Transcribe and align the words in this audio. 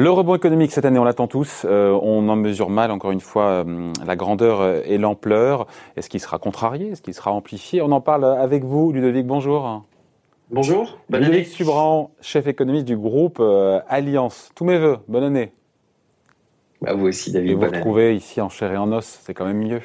Le 0.00 0.10
rebond 0.10 0.34
économique 0.34 0.72
cette 0.72 0.86
année, 0.86 0.98
on 0.98 1.04
l'attend 1.04 1.26
tous. 1.26 1.66
Euh, 1.68 1.90
on 2.00 2.26
en 2.30 2.36
mesure 2.36 2.70
mal, 2.70 2.90
encore 2.90 3.10
une 3.10 3.20
fois, 3.20 3.66
euh, 3.66 3.92
la 4.06 4.16
grandeur 4.16 4.80
et 4.86 4.96
l'ampleur. 4.96 5.66
Est-ce 5.94 6.08
qu'il 6.08 6.20
sera 6.20 6.38
contrarié? 6.38 6.92
Est-ce 6.92 7.02
qu'il 7.02 7.12
sera 7.12 7.32
amplifié? 7.32 7.82
On 7.82 7.92
en 7.92 8.00
parle 8.00 8.24
avec 8.24 8.64
vous, 8.64 8.92
Ludovic. 8.92 9.26
Bonjour. 9.26 9.84
Bonjour. 10.50 10.96
Bonne 11.10 11.24
Ludovic 11.24 11.48
Subran, 11.48 12.12
chef 12.22 12.46
économiste 12.46 12.86
du 12.86 12.96
groupe 12.96 13.40
euh, 13.40 13.80
Alliance. 13.90 14.48
Tous 14.54 14.64
mes 14.64 14.78
voeux. 14.78 14.96
Bonne 15.06 15.24
année. 15.24 15.52
Bah 16.80 16.94
vous 16.94 17.08
aussi, 17.08 17.30
David. 17.30 17.50
Et 17.50 17.54
vous 17.54 17.60
retrouver 17.60 18.16
ici 18.16 18.40
en 18.40 18.48
chair 18.48 18.72
et 18.72 18.78
en 18.78 18.90
os, 18.92 19.04
c'est 19.04 19.34
quand 19.34 19.44
même 19.44 19.58
mieux. 19.58 19.82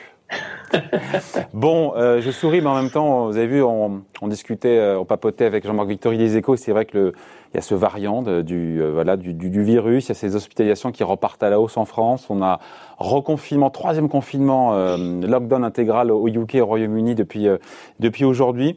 bon, 1.53 1.93
je 1.95 2.31
souris, 2.31 2.61
mais 2.61 2.67
en 2.67 2.75
même 2.75 2.89
temps, 2.89 3.27
vous 3.27 3.37
avez 3.37 3.47
vu, 3.47 3.63
on, 3.63 4.03
discutait, 4.23 4.95
on 4.97 5.05
papotait 5.05 5.45
avec 5.45 5.65
Jean-Marc 5.65 5.87
Victory 5.87 6.17
des 6.17 6.37
Échos. 6.37 6.55
C'est 6.55 6.71
vrai 6.71 6.85
que 6.85 6.97
le, 6.97 7.13
il 7.55 7.57
y 7.57 7.59
a 7.59 7.61
ce 7.61 7.73
variant 7.73 8.21
du, 8.21 8.81
euh, 8.81 8.91
voilà, 8.91 9.15
du, 9.15 9.63
virus, 9.63 10.07
il 10.07 10.09
y 10.09 10.11
a 10.11 10.15
ces 10.15 10.35
hospitalisations 10.35 10.91
qui 10.91 11.05
repartent 11.05 11.41
à 11.41 11.49
la 11.49 11.61
hausse 11.61 11.77
en 11.77 11.85
France. 11.85 12.25
On 12.29 12.41
a 12.41 12.59
reconfinement, 12.97 13.69
troisième 13.69 14.09
confinement, 14.09 14.73
euh, 14.73 14.97
lockdown 15.21 15.63
intégral 15.63 16.11
au 16.11 16.27
UK 16.27 16.55
au 16.55 16.65
Royaume-Uni 16.65 17.15
depuis, 17.15 17.47
euh, 17.47 17.57
depuis 18.01 18.25
aujourd'hui. 18.25 18.75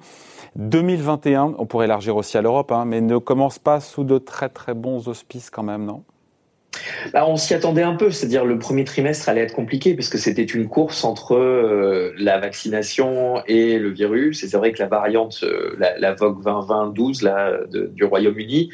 2021, 0.54 1.56
on 1.58 1.66
pourrait 1.66 1.86
élargir 1.86 2.14
aussi 2.14 2.38
à 2.38 2.42
l'Europe, 2.42 2.70
hein, 2.70 2.84
mais 2.84 3.00
ne 3.00 3.18
commence 3.18 3.58
pas 3.58 3.80
sous 3.80 4.04
de 4.04 4.16
très 4.18 4.48
très 4.48 4.74
bons 4.74 5.08
auspices 5.08 5.50
quand 5.50 5.64
même, 5.64 5.84
non? 5.84 6.04
Bah, 7.12 7.26
on 7.26 7.36
s'y 7.36 7.54
attendait 7.54 7.82
un 7.82 7.94
peu, 7.94 8.10
c'est-à-dire 8.10 8.44
le 8.44 8.58
premier 8.58 8.84
trimestre 8.84 9.28
allait 9.28 9.42
être 9.42 9.54
compliqué 9.54 9.94
parce 9.94 10.08
que 10.08 10.18
c'était 10.18 10.44
une 10.44 10.68
course 10.68 11.04
entre 11.04 11.34
euh, 11.34 12.12
la 12.18 12.38
vaccination 12.38 13.42
et 13.46 13.78
le 13.78 13.90
virus. 13.90 14.40
C'est 14.40 14.56
vrai 14.56 14.72
que 14.72 14.78
la 14.80 14.88
variante, 14.88 15.40
euh, 15.42 15.74
la, 15.78 15.98
la, 15.98 16.14
Vogue 16.14 16.42
2020-12 16.44 17.24
là, 17.24 17.52
du 17.70 18.04
Royaume-Uni 18.04 18.70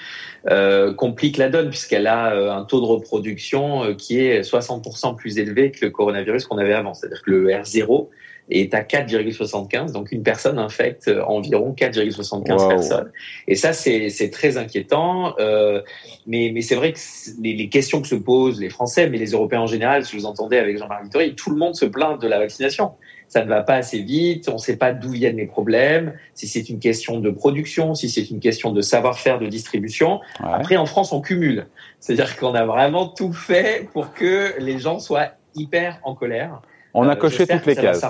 euh, 0.51 0.95
complique 0.95 1.37
la 1.37 1.48
donne 1.48 1.70
puisqu'elle 1.70 2.06
a 2.06 2.55
un 2.55 2.65
taux 2.65 2.81
de 2.81 2.87
reproduction 2.87 3.95
qui 3.97 4.21
est 4.21 4.43
60% 4.43 5.17
plus 5.17 5.39
élevé 5.39 5.71
que 5.71 5.84
le 5.84 5.91
coronavirus 5.91 6.47
qu'on 6.47 6.59
avait 6.59 6.75
avant. 6.75 6.95
C'est-à-dire 6.95 7.23
que 7.23 7.31
le 7.31 7.48
R0 7.48 8.09
est 8.50 8.75
à 8.75 8.83
4,75. 8.83 9.92
Donc 9.92 10.12
une 10.12 10.23
personne 10.23 10.59
infecte 10.59 11.11
environ 11.27 11.75
4,75 11.77 12.69
personnes. 12.69 13.11
Et 13.48 13.55
ça, 13.55 13.73
c'est 13.73 14.31
très 14.31 14.56
inquiétant. 14.56 15.34
Euh, 15.39 15.81
mais 16.27 16.50
mais 16.53 16.62
c'est 16.62 16.75
vrai 16.75 16.92
que 16.92 16.98
les, 17.41 17.55
les, 17.55 17.69
questions 17.69 18.00
que 18.00 18.09
se 18.09 18.15
posent 18.15 18.61
les 18.61 18.70
Français, 18.70 19.09
mais 19.09 19.19
les 19.19 19.33
Européens 19.33 19.61
en 19.61 19.67
général, 19.67 20.05
si 20.05 20.17
vous 20.17 20.27
entendez 20.27 20.59
avec 20.59 20.78
Jean-Marc 20.78 21.05
Vittori, 21.05 21.34
tout 21.34 21.50
le 21.50 21.56
monde 21.56 21.75
se 21.75 21.84
plaint 21.84 22.20
de 22.20 22.28
la 22.28 22.39
vaccination. 22.39 22.92
Ça 23.28 23.42
ne 23.42 23.48
va 23.48 23.62
pas 23.62 23.75
assez 23.75 24.00
vite, 24.00 24.48
on 24.48 24.55
ne 24.55 24.59
sait 24.59 24.77
pas 24.77 24.92
d'où 24.92 25.11
viennent 25.11 25.39
les 25.39 25.47
problèmes, 25.47 26.15
si 26.34 26.47
c'est 26.47 26.69
une 26.69 26.78
question 26.78 27.20
de 27.20 27.31
production, 27.31 27.95
si 27.95 28.09
c'est 28.09 28.31
une 28.31 28.39
question 28.39 28.70
de 28.70 28.81
savoir-faire, 28.81 29.39
de 29.39 29.47
distribution. 29.47 30.20
Après, 30.41 30.77
en 30.77 30.87
France, 30.87 31.12
on 31.12 31.20
cumule. 31.20 31.67
C'est-à-dire 32.00 32.37
qu'on 32.37 32.55
a 32.55 32.65
vraiment 32.65 33.09
tout 33.09 33.33
fait 33.33 33.89
pour 33.92 34.12
que 34.12 34.55
les 34.61 34.78
gens 34.78 34.98
soient 34.98 35.31
hyper 35.55 35.98
en 36.05 36.15
colère. 36.15 36.61
On 36.95 37.09
a 37.09 37.12
euh, 37.12 37.17
coché 37.17 37.47
toutes 37.47 37.67
les 37.67 37.77
cases. 37.77 38.05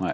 Ouais. 0.00 0.12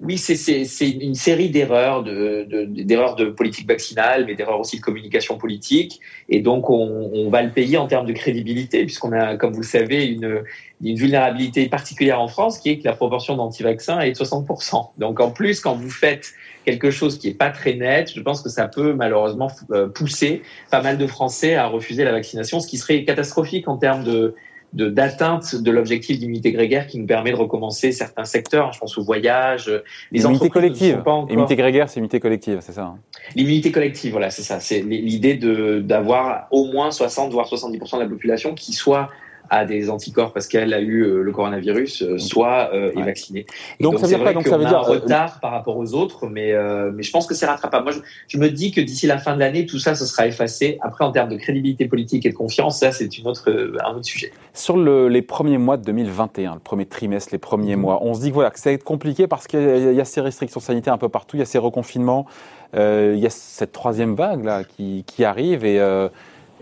Oui, 0.00 0.18
c'est 0.18 0.90
une 0.90 1.14
série 1.14 1.48
d'erreurs, 1.48 2.02
d'erreurs 2.02 3.14
de, 3.16 3.24
de, 3.24 3.30
politique 3.30 3.68
vaccinale, 3.68 4.24
mais 4.26 4.34
d'erreurs 4.34 4.60
aussi 4.60 4.78
de 4.78 4.82
communication 4.82 5.38
politique. 5.38 6.00
Et 6.28 6.40
donc, 6.40 6.70
on, 6.70 7.10
on, 7.14 7.30
va 7.30 7.42
le 7.42 7.50
payer 7.50 7.78
en 7.78 7.86
termes 7.86 8.06
de 8.06 8.12
crédibilité, 8.12 8.84
puisqu'on 8.84 9.12
a, 9.12 9.36
comme 9.36 9.52
vous 9.52 9.60
le 9.60 9.66
savez, 9.66 10.06
une, 10.06 10.42
une 10.82 10.96
vulnérabilité 10.96 11.68
particulière 11.68 12.20
en 12.20 12.28
France, 12.28 12.58
qui 12.58 12.70
est 12.70 12.78
que 12.78 12.84
la 12.84 12.94
proportion 12.94 13.36
d'anti-vaccins 13.36 14.00
est 14.00 14.12
de 14.12 14.16
60%. 14.16 14.90
Donc, 14.98 15.20
en 15.20 15.30
plus, 15.30 15.60
quand 15.60 15.74
vous 15.74 15.90
faites 15.90 16.32
quelque 16.64 16.90
chose 16.90 17.18
qui 17.18 17.28
est 17.28 17.34
pas 17.34 17.50
très 17.50 17.74
net, 17.74 18.12
je 18.14 18.20
pense 18.20 18.42
que 18.42 18.48
ça 18.48 18.66
peut 18.66 18.92
malheureusement 18.92 19.50
euh, 19.70 19.88
pousser 19.88 20.42
pas 20.70 20.82
mal 20.82 20.98
de 20.98 21.06
Français 21.06 21.54
à 21.54 21.68
refuser 21.68 22.04
la 22.04 22.12
vaccination, 22.12 22.60
ce 22.60 22.66
qui 22.66 22.76
serait 22.76 23.04
catastrophique 23.04 23.68
en 23.68 23.76
termes 23.76 24.02
de 24.02 24.34
d'atteinte 24.72 25.54
de, 25.54 25.70
l'objectif 25.70 26.18
d'immunité 26.18 26.52
grégaire 26.52 26.86
qui 26.86 26.98
nous 26.98 27.06
permet 27.06 27.30
de 27.30 27.36
recommencer 27.36 27.92
certains 27.92 28.24
secteurs. 28.24 28.72
Je 28.72 28.78
pense 28.78 28.98
au 28.98 29.02
voyage, 29.02 29.70
les 30.12 30.22
immunité 30.22 30.50
collective. 30.50 31.02
Immunité 31.30 31.56
grégaire, 31.56 31.88
c'est 31.88 31.98
immunité 31.98 32.20
collective, 32.20 32.58
c'est 32.60 32.72
ça. 32.72 32.84
Hein? 32.84 32.98
L'immunité 33.34 33.72
collective, 33.72 34.12
voilà, 34.12 34.30
c'est 34.30 34.42
ça. 34.42 34.60
C'est 34.60 34.80
l'idée 34.80 35.34
de 35.34 35.80
d'avoir 35.80 36.48
au 36.50 36.66
moins 36.66 36.90
60 36.90 37.32
voire 37.32 37.46
70% 37.46 37.96
de 37.96 38.02
la 38.02 38.08
population 38.08 38.54
qui 38.54 38.72
soit 38.72 39.08
a 39.50 39.64
des 39.64 39.90
anticorps 39.90 40.32
parce 40.32 40.46
qu'elle 40.46 40.72
a 40.74 40.80
eu 40.80 41.02
euh, 41.02 41.22
le 41.22 41.32
coronavirus, 41.32 42.02
euh, 42.02 42.18
soit 42.18 42.70
euh, 42.72 42.92
est 42.96 43.02
vaccinée. 43.02 43.46
donc, 43.80 43.98
ça 43.98 44.06
veut 44.06 44.08
dire 44.08 44.22
quoi 44.22 44.32
Donc 44.32 44.46
ça 44.46 44.56
veut 44.56 44.64
dire 44.64 44.78
un 44.78 44.82
retard 44.82 45.40
par 45.40 45.52
rapport 45.52 45.76
aux 45.76 45.94
autres, 45.94 46.26
mais 46.26 46.54
mais 46.92 47.02
je 47.02 47.10
pense 47.10 47.26
que 47.26 47.34
c'est 47.34 47.46
rattrapable. 47.46 47.84
Moi, 47.84 47.94
je, 48.28 48.38
me 48.38 48.48
dis 48.48 48.70
que 48.70 48.80
d'ici 48.80 49.06
la 49.06 49.18
fin 49.18 49.34
de 49.34 49.40
l'année, 49.40 49.66
tout 49.66 49.78
ça, 49.78 49.94
ce 49.94 50.06
sera 50.06 50.26
effacé. 50.26 50.78
Après, 50.82 51.04
en 51.04 51.12
termes 51.12 51.28
de 51.28 51.36
crédibilité 51.36 51.86
politique 51.86 52.26
et 52.26 52.30
de 52.30 52.34
confiance, 52.34 52.80
ça, 52.80 52.92
c'est 52.92 53.18
une 53.18 53.26
autre 53.26 53.50
un 53.84 53.94
autre 53.94 54.04
sujet. 54.04 54.32
Sur 54.54 54.76
le, 54.76 55.08
les 55.08 55.22
premiers 55.22 55.58
mois 55.58 55.76
de 55.76 55.84
2021, 55.84 56.54
le 56.54 56.60
premier 56.60 56.86
trimestre, 56.86 57.30
les 57.32 57.38
premiers 57.38 57.76
mhm. 57.76 57.82
mois, 57.82 57.98
on 58.02 58.14
se 58.14 58.20
dit 58.20 58.28
que 58.30 58.34
voilà 58.34 58.50
que 58.50 58.58
ça 58.58 58.70
va 58.70 58.74
être 58.74 58.84
compliqué 58.84 59.26
parce 59.26 59.46
qu'il 59.46 59.60
y, 59.60 60.00
a 60.00 60.04
ces 60.04 60.20
restrictions 60.20 60.60
sanitaires 60.60 60.94
un 60.94 60.98
peu 60.98 61.08
partout, 61.08 61.36
il 61.36 61.40
y 61.40 61.42
a 61.42 61.46
ces 61.46 61.58
reconfinements, 61.58 62.26
il 62.74 63.18
y 63.18 63.26
a 63.26 63.30
cette 63.30 63.72
troisième 63.72 64.14
vague 64.14 64.44
là 64.44 64.64
qui, 64.64 65.04
qui 65.06 65.24
arrive 65.24 65.64
et 65.64 65.80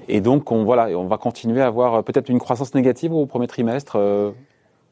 et 0.08 0.20
donc, 0.20 0.50
on, 0.50 0.64
voilà, 0.64 0.88
on 0.98 1.06
va 1.06 1.18
continuer 1.18 1.60
à 1.60 1.66
avoir 1.66 1.94
euh, 1.94 2.02
peut-être 2.02 2.28
une 2.28 2.38
croissance 2.38 2.74
négative 2.74 3.12
au 3.12 3.26
premier 3.26 3.46
trimestre. 3.46 3.96
Euh, 3.96 4.30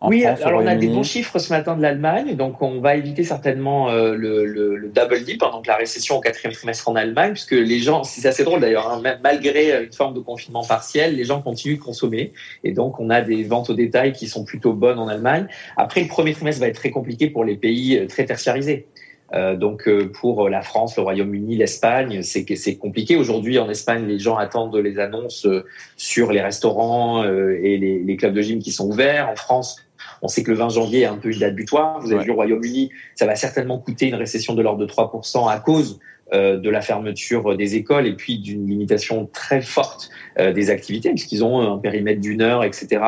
en 0.00 0.09
oui, 0.09 0.25
alors 0.25 0.61
on 0.61 0.67
a 0.67 0.75
des 0.75 0.89
bons 0.89 1.05
chiffres 1.05 1.39
ce 1.39 1.53
matin 1.53 1.77
de 1.77 1.83
l'Allemagne, 1.83 2.34
donc 2.34 2.61
on 2.61 2.81
va 2.81 2.97
éviter 2.97 3.22
certainement 3.22 3.89
euh, 3.89 4.17
le, 4.17 4.45
le, 4.45 4.75
le, 4.75 4.89
double 4.89 5.22
dip, 5.22 5.41
hein, 5.45 5.51
donc 5.53 5.69
la 5.69 5.77
récession 5.77 6.17
au 6.17 6.21
quatrième 6.21 6.53
trimestre 6.53 6.89
en 6.89 6.97
Allemagne, 6.97 7.34
puisque 7.34 7.53
les 7.53 7.78
gens, 7.78 8.03
c'est 8.03 8.27
assez 8.27 8.43
drôle 8.43 8.59
d'ailleurs, 8.59 8.91
hein, 8.91 9.01
malgré 9.22 9.84
une 9.84 9.93
forme 9.93 10.15
de 10.15 10.19
confinement 10.19 10.65
partiel, 10.65 11.15
les 11.15 11.22
gens 11.22 11.41
continuent 11.41 11.78
de 11.78 11.83
consommer, 11.84 12.33
et 12.65 12.72
donc 12.72 12.99
on 12.99 13.11
a 13.11 13.21
des 13.21 13.45
ventes 13.45 13.71
au 13.71 13.75
détail 13.75 14.12
qui 14.12 14.27
sont 14.27 14.43
plutôt 14.43 14.72
bonnes 14.72 14.99
en 14.99 15.06
Allemagne. 15.06 15.47
Après, 15.77 16.01
le 16.01 16.09
premier 16.09 16.34
trimestre 16.34 16.61
va 16.61 16.67
être 16.67 16.75
très 16.75 16.91
compliqué 16.91 17.31
pour 17.31 17.45
les 17.45 17.55
pays 17.55 18.05
très 18.09 18.25
tertiarisés. 18.25 18.89
Euh, 19.34 19.56
donc 19.56 19.88
euh, 19.88 20.10
pour 20.12 20.48
la 20.48 20.62
France, 20.62 20.97
le 20.97 21.03
Royaume-Uni, 21.03 21.56
l'Espagne, 21.56 22.22
c'est 22.22 22.76
compliqué. 22.76 23.16
Aujourd'hui, 23.16 23.59
en 23.59 23.69
Espagne, 23.70 24.06
les 24.06 24.19
gens 24.19 24.37
attendent 24.37 24.76
les 24.76 24.98
annonces 24.98 25.47
euh, 25.47 25.65
sur 25.97 26.32
les 26.32 26.43
restaurants 26.43 27.25
et 27.25 27.78
les, 27.78 27.98
les, 28.00 28.16
clubs 28.16 28.34
de 28.34 28.42
gym 28.42 28.59
qui 28.59 28.72
sont 28.72 28.88
ouverts. 28.88 29.28
En 29.28 29.37
France, 29.37 29.76
on 30.21 30.28
sait 30.28 30.42
que 30.42 30.50
le 30.50 30.56
20 30.56 30.71
janvier 30.71 31.00
est 31.00 31.06
un 31.06 31.16
peu 31.16 31.32
une 31.32 31.38
date 31.38 31.54
butoir. 31.54 32.00
Vous 32.00 32.12
avez 32.12 32.25
vu 32.25 32.31
au 32.31 32.34
Royaume-Uni, 32.34 32.91
ça 33.15 33.26
va 33.26 33.37
certainement 33.37 33.78
coûter 33.78 34.09
une 34.09 34.15
récession 34.15 34.54
de 34.54 34.62
l'ordre 34.62 34.81
de 34.81 34.87
3% 34.87 35.50
à 35.50 35.59
cause 35.59 35.98
de 36.32 36.71
la 36.71 36.81
fermeture 36.81 37.59
des 37.59 37.76
écoles 37.76 38.06
et 38.06 38.15
puis 38.15 38.38
d'une 38.38 38.66
limitation 38.66 39.28
très 39.34 39.60
forte 39.60 40.09
des 40.38 40.71
activités 40.71 41.10
puisqu'ils 41.10 41.44
ont 41.44 41.60
un 41.60 41.76
périmètre 41.76 42.22
d'une 42.22 42.41
heure, 42.41 42.65
etc. 42.65 43.03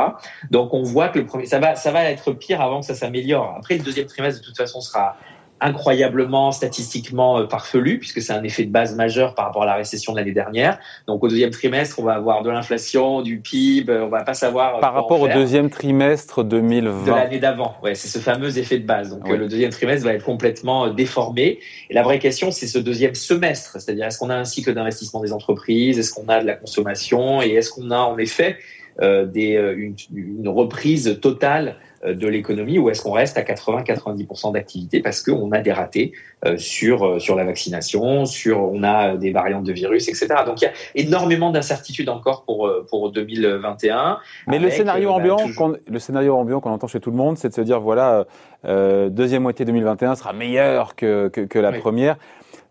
Donc 0.51 0.75
on 0.75 0.83
voit 0.83 1.09
que 1.09 1.21
le 1.21 1.25
premier, 1.25 1.47
ça 1.47 1.59
va, 1.59 1.75
ça 1.75 1.91
va 1.91 2.05
être 2.05 2.33
pire 2.33 2.61
avant 2.61 2.81
que 2.81 2.87
ça 2.87 2.95
s'améliore. 2.95 3.55
Après 3.57 3.79
le 3.79 3.83
deuxième 3.83 4.07
trimestre 4.07 4.43
de 4.43 4.45
toute 4.45 4.59
façon 4.59 4.83
sera 4.83 5.17
incroyablement 5.65 6.53
statistiquement 6.53 7.39
euh, 7.39 7.49
farfelu 7.49 7.99
puisque 7.99 8.21
c'est 8.21 8.33
un 8.33 8.43
effet 8.43 8.65
de 8.65 8.71
base 8.71 8.95
majeur 8.95 9.35
par 9.35 9.47
rapport 9.47 9.63
à 9.63 9.67
la 9.67 9.75
récession 9.75 10.13
de 10.13 10.19
l'année 10.19 10.33
dernière. 10.33 10.79
Donc 11.07 11.25
au 11.25 11.29
deuxième 11.29 11.51
trimestre, 11.51 11.99
on 11.99 12.05
va 12.05 12.15
avoir 12.15 12.43
de 12.43 12.51
l'inflation, 12.51 13.23
du 13.23 13.39
PIB, 13.39 13.91
on 13.91 14.09
va 14.09 14.23
pas 14.23 14.35
savoir 14.35 14.77
euh, 14.77 14.81
par 14.81 14.93
rapport 14.93 15.21
au 15.21 15.29
deuxième 15.29 15.71
trimestre 15.71 16.45
2020 16.45 17.05
de 17.05 17.11
l'année 17.11 17.39
d'avant. 17.39 17.77
Ouais, 17.83 17.95
c'est 17.95 18.09
ce 18.09 18.19
fameux 18.19 18.59
effet 18.59 18.79
de 18.79 18.87
base. 18.87 19.11
Donc 19.11 19.27
le 19.29 19.49
deuxième 19.49 19.71
trimestre 19.71 20.05
va 20.05 20.13
être 20.13 20.25
complètement 20.25 20.87
euh, 20.87 20.91
déformé. 20.91 21.59
Et 21.89 21.95
la 21.95 22.03
vraie 22.03 22.19
question, 22.19 22.51
c'est 22.51 22.67
ce 22.67 22.79
deuxième 22.79 23.15
semestre, 23.15 23.81
c'est-à-dire 23.81 24.07
est-ce 24.07 24.19
qu'on 24.19 24.31
a 24.31 24.37
un 24.37 24.45
cycle 24.45 24.75
d'investissement 24.75 25.21
des 25.23 25.33
entreprises, 25.33 25.99
est-ce 25.99 26.13
qu'on 26.13 26.29
a 26.29 26.41
de 26.41 26.47
la 26.47 26.55
consommation? 26.55 27.43
Et 27.43 27.53
est-ce 27.53 27.71
qu'on 27.71 27.91
a 27.91 27.99
en 27.99 28.19
effet 28.19 28.59
euh, 29.01 29.25
des, 29.25 29.55
une, 29.77 29.97
une 30.15 30.49
reprise 30.49 31.19
totale 31.21 31.77
euh, 31.94 31.94
de 32.13 32.29
l'économie 32.29 32.79
ou 32.79 32.91
est-ce 32.91 33.03
qu'on 33.03 33.13
reste 33.13 33.39
à 33.39 33.43
80-90% 33.43 34.53
d'activité 34.53 35.01
parce 35.01 35.23
qu'on 35.23 35.51
a 35.53 35.61
des 35.61 35.73
ratés 35.73 36.13
euh, 36.45 36.57
sur 36.59 37.05
euh, 37.05 37.19
sur 37.19 37.37
la 37.37 37.45
vaccination, 37.45 38.27
sur 38.27 38.61
on 38.61 38.83
a 38.83 39.17
des 39.17 39.31
variantes 39.31 39.65
de 39.65 39.73
virus, 39.73 40.09
etc. 40.09 40.29
Donc 40.45 40.61
il 40.61 40.65
y 40.65 40.69
a 40.69 40.73
énormément 40.95 41.51
d'incertitudes 41.51 42.09
encore 42.09 42.45
pour 42.45 42.71
pour 42.89 43.11
2021. 43.13 44.19
Mais 44.49 44.59
le 44.59 44.71
scénario 44.71 45.09
bah, 45.09 45.15
ambiant, 45.15 45.39
le 45.87 45.99
scénario 45.99 46.37
ambiant 46.37 46.61
qu'on 46.61 46.73
entend 46.73 46.89
chez 46.89 47.01
tout 47.01 47.11
le 47.11 47.17
monde, 47.17 47.39
c'est 47.39 47.49
de 47.49 47.55
se 47.55 47.61
dire 47.61 47.81
voilà 47.81 48.27
deuxième 48.65 49.43
moitié 49.43 49.65
2021 49.65 50.17
sera 50.17 50.33
meilleure 50.33 50.95
que 50.97 51.29
que, 51.29 51.41
que 51.41 51.59
la 51.59 51.73
première. 51.73 52.17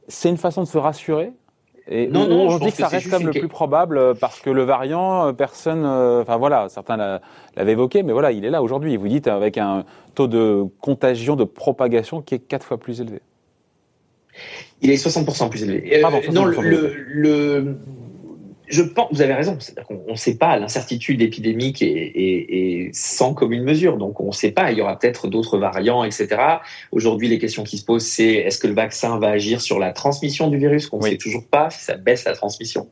C'est 0.07 0.29
une 0.29 0.37
façon 0.37 0.61
de 0.63 0.67
se 0.67 0.77
rassurer? 0.77 1.31
Et 1.87 2.07
non, 2.07 2.27
non, 2.27 2.47
on 2.47 2.59
dit 2.59 2.71
que 2.71 2.77
ça 2.77 2.87
reste 2.87 3.09
comme 3.09 3.25
le 3.25 3.31
plus 3.31 3.49
probable 3.49 3.97
euh, 3.97 4.13
parce 4.13 4.39
que 4.39 4.49
le 4.49 4.63
variant, 4.63 5.27
euh, 5.27 5.33
personne, 5.33 5.83
euh, 5.85 6.21
enfin 6.21 6.37
voilà, 6.37 6.69
certains 6.69 7.19
l'avaient 7.57 7.73
évoqué, 7.73 8.03
mais 8.03 8.13
voilà, 8.13 8.31
il 8.31 8.45
est 8.45 8.49
là 8.49 8.63
aujourd'hui. 8.63 8.95
Vous 8.95 9.09
dites 9.09 9.27
avec 9.27 9.57
un 9.57 9.83
taux 10.15 10.27
de 10.27 10.65
contagion, 10.79 11.35
de 11.35 11.43
propagation 11.43 12.21
qui 12.21 12.35
est 12.35 12.39
quatre 12.39 12.65
fois 12.65 12.77
plus 12.77 13.01
élevé. 13.01 13.19
Il 14.81 14.91
est 14.91 14.95
60% 14.95 15.49
plus 15.49 15.63
élevé. 15.63 16.01
non, 16.31 16.45
le, 16.45 17.77
je 18.73 18.81
pense, 18.81 19.07
vous 19.11 19.21
avez 19.21 19.33
raison. 19.33 19.57
On 19.89 20.11
ne 20.11 20.15
sait 20.15 20.35
pas, 20.35 20.57
l'incertitude 20.57 21.21
épidémique 21.21 21.83
est, 21.83 22.89
sans 22.91 23.35
commune 23.35 23.63
mesure. 23.63 23.97
Donc, 23.97 24.19
on 24.19 24.27
ne 24.27 24.31
sait 24.31 24.51
pas. 24.51 24.71
Il 24.71 24.79
y 24.79 24.81
aura 24.81 24.97
peut-être 24.97 25.27
d'autres 25.27 25.59
variants, 25.59 26.03
etc. 26.03 26.27
Aujourd'hui, 26.91 27.27
les 27.27 27.37
questions 27.37 27.63
qui 27.63 27.77
se 27.77 27.85
posent, 27.85 28.05
c'est 28.05 28.33
est-ce 28.33 28.57
que 28.57 28.65
le 28.65 28.73
vaccin 28.73 29.19
va 29.19 29.29
agir 29.29 29.61
sur 29.61 29.77
la 29.77 29.91
transmission 29.91 30.47
du 30.47 30.57
virus 30.57 30.87
Qu'on 30.87 30.97
ne 30.97 31.03
sait 31.03 31.17
toujours 31.17 31.45
pas 31.45 31.69
si 31.69 31.83
ça 31.83 31.97
baisse 31.97 32.25
la 32.25 32.33
transmission. 32.33 32.89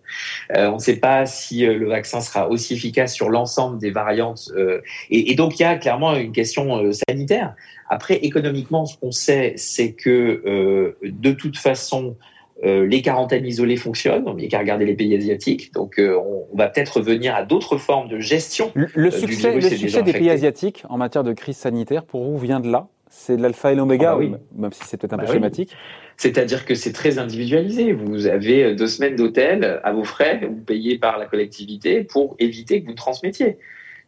Euh, 0.56 0.70
on 0.70 0.76
ne 0.76 0.80
sait 0.80 0.98
pas 0.98 1.26
si 1.26 1.66
euh, 1.66 1.76
le 1.76 1.90
vaccin 1.90 2.22
sera 2.22 2.48
aussi 2.48 2.76
efficace 2.76 3.16
sur 3.16 3.30
l'ensemble 3.30 3.80
des 3.80 3.90
variantes. 3.90 4.52
Euh, 4.56 4.82
et, 5.10 5.34
donc, 5.34 5.60
il 5.60 5.64
y 5.64 5.66
a 5.66 5.78
clairement 5.78 6.16
une 6.16 6.32
question 6.32 6.80
sanitaire. 7.10 7.56
Après, 7.90 8.18
économiquement, 8.18 8.86
ce 8.86 8.98
qu'on 8.98 9.12
sait, 9.12 9.54
c'est 9.58 9.94
que 9.94 10.96
de 11.04 11.32
toute 11.32 11.58
façon, 11.58 12.16
euh, 12.64 12.86
les 12.86 13.02
quarantaines 13.02 13.46
isolées 13.46 13.78
fonctionnent, 13.78 14.26
il 14.28 14.36
n'y 14.36 14.46
a 14.46 14.48
qu'à 14.50 14.60
regarder 14.60 14.86
les 14.86 14.94
pays 14.94 15.16
asiatiques. 15.16 15.74
Donc, 15.74 15.98
euh, 15.98 16.16
on, 16.18 16.56
va 16.56 16.68
peut-être 16.68 16.98
revenir 16.98 17.34
à 17.34 17.44
d'autres 17.44 17.78
formes 17.78 18.08
de 18.08 18.20
gestion. 18.20 18.72
Le, 18.76 18.88
euh, 18.96 19.12
succès, 19.12 19.56
le 19.56 19.62
succès 19.62 20.04
des 20.04 20.14
pays 20.14 20.30
asiatiques 20.30 20.84
en 20.90 20.98
matière 20.98 21.24
de 21.24 21.34
crise 21.34 21.58
sanitaire, 21.58 22.04
pour 22.04 22.24
vous, 22.24 22.38
vient 22.38 22.60
de 22.60 22.70
là? 22.70 22.88
C'est 23.10 23.36
de 23.36 23.42
l'alpha 23.42 23.74
et 23.74 23.76
l'oméga, 23.76 24.16
ah 24.16 24.24
bah 24.24 24.38
même 24.56 24.72
si 24.72 24.86
c'est 24.86 24.96
peut-être 24.96 25.14
un 25.14 25.18
peu 25.18 25.26
bah 25.26 25.34
schématique? 25.34 25.76
C'est-à-dire 26.16 26.66
que 26.66 26.76
c'est 26.76 26.94
très 26.94 27.20
individualisé. 27.20 27.92
Vous 27.92 28.28
avez 28.28 28.74
deux 28.74 28.88
semaines 28.88 29.18
d'hôtel 29.18 29.82
à 29.84 29.92
vos 29.92 30.06
frais, 30.06 30.40
vous 30.48 30.62
payez 30.62 30.98
par 30.98 31.18
la 31.18 31.26
collectivité 31.26 32.06
pour 32.06 32.38
éviter 32.40 32.82
que 32.82 32.88
vous 32.88 32.94
transmettiez. 32.94 33.58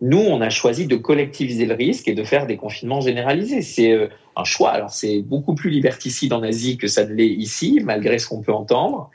Nous, 0.01 0.19
on 0.19 0.41
a 0.41 0.49
choisi 0.49 0.87
de 0.87 0.95
collectiviser 0.95 1.65
le 1.65 1.75
risque 1.75 2.07
et 2.07 2.13
de 2.13 2.23
faire 2.23 2.45
des 2.45 2.57
confinements 2.57 3.01
généralisés. 3.01 3.61
C'est 3.61 3.91
euh, 3.91 4.07
un 4.35 4.43
choix. 4.43 4.71
Alors, 4.71 4.91
c'est 4.91 5.21
beaucoup 5.21 5.55
plus 5.55 5.69
liberticide 5.69 6.33
en 6.33 6.43
Asie 6.43 6.77
que 6.77 6.87
ça 6.87 7.05
ne 7.05 7.13
l'est 7.13 7.27
ici, 7.27 7.81
malgré 7.83 8.19
ce 8.19 8.27
qu'on 8.27 8.41
peut 8.41 8.53
entendre. 8.53 9.09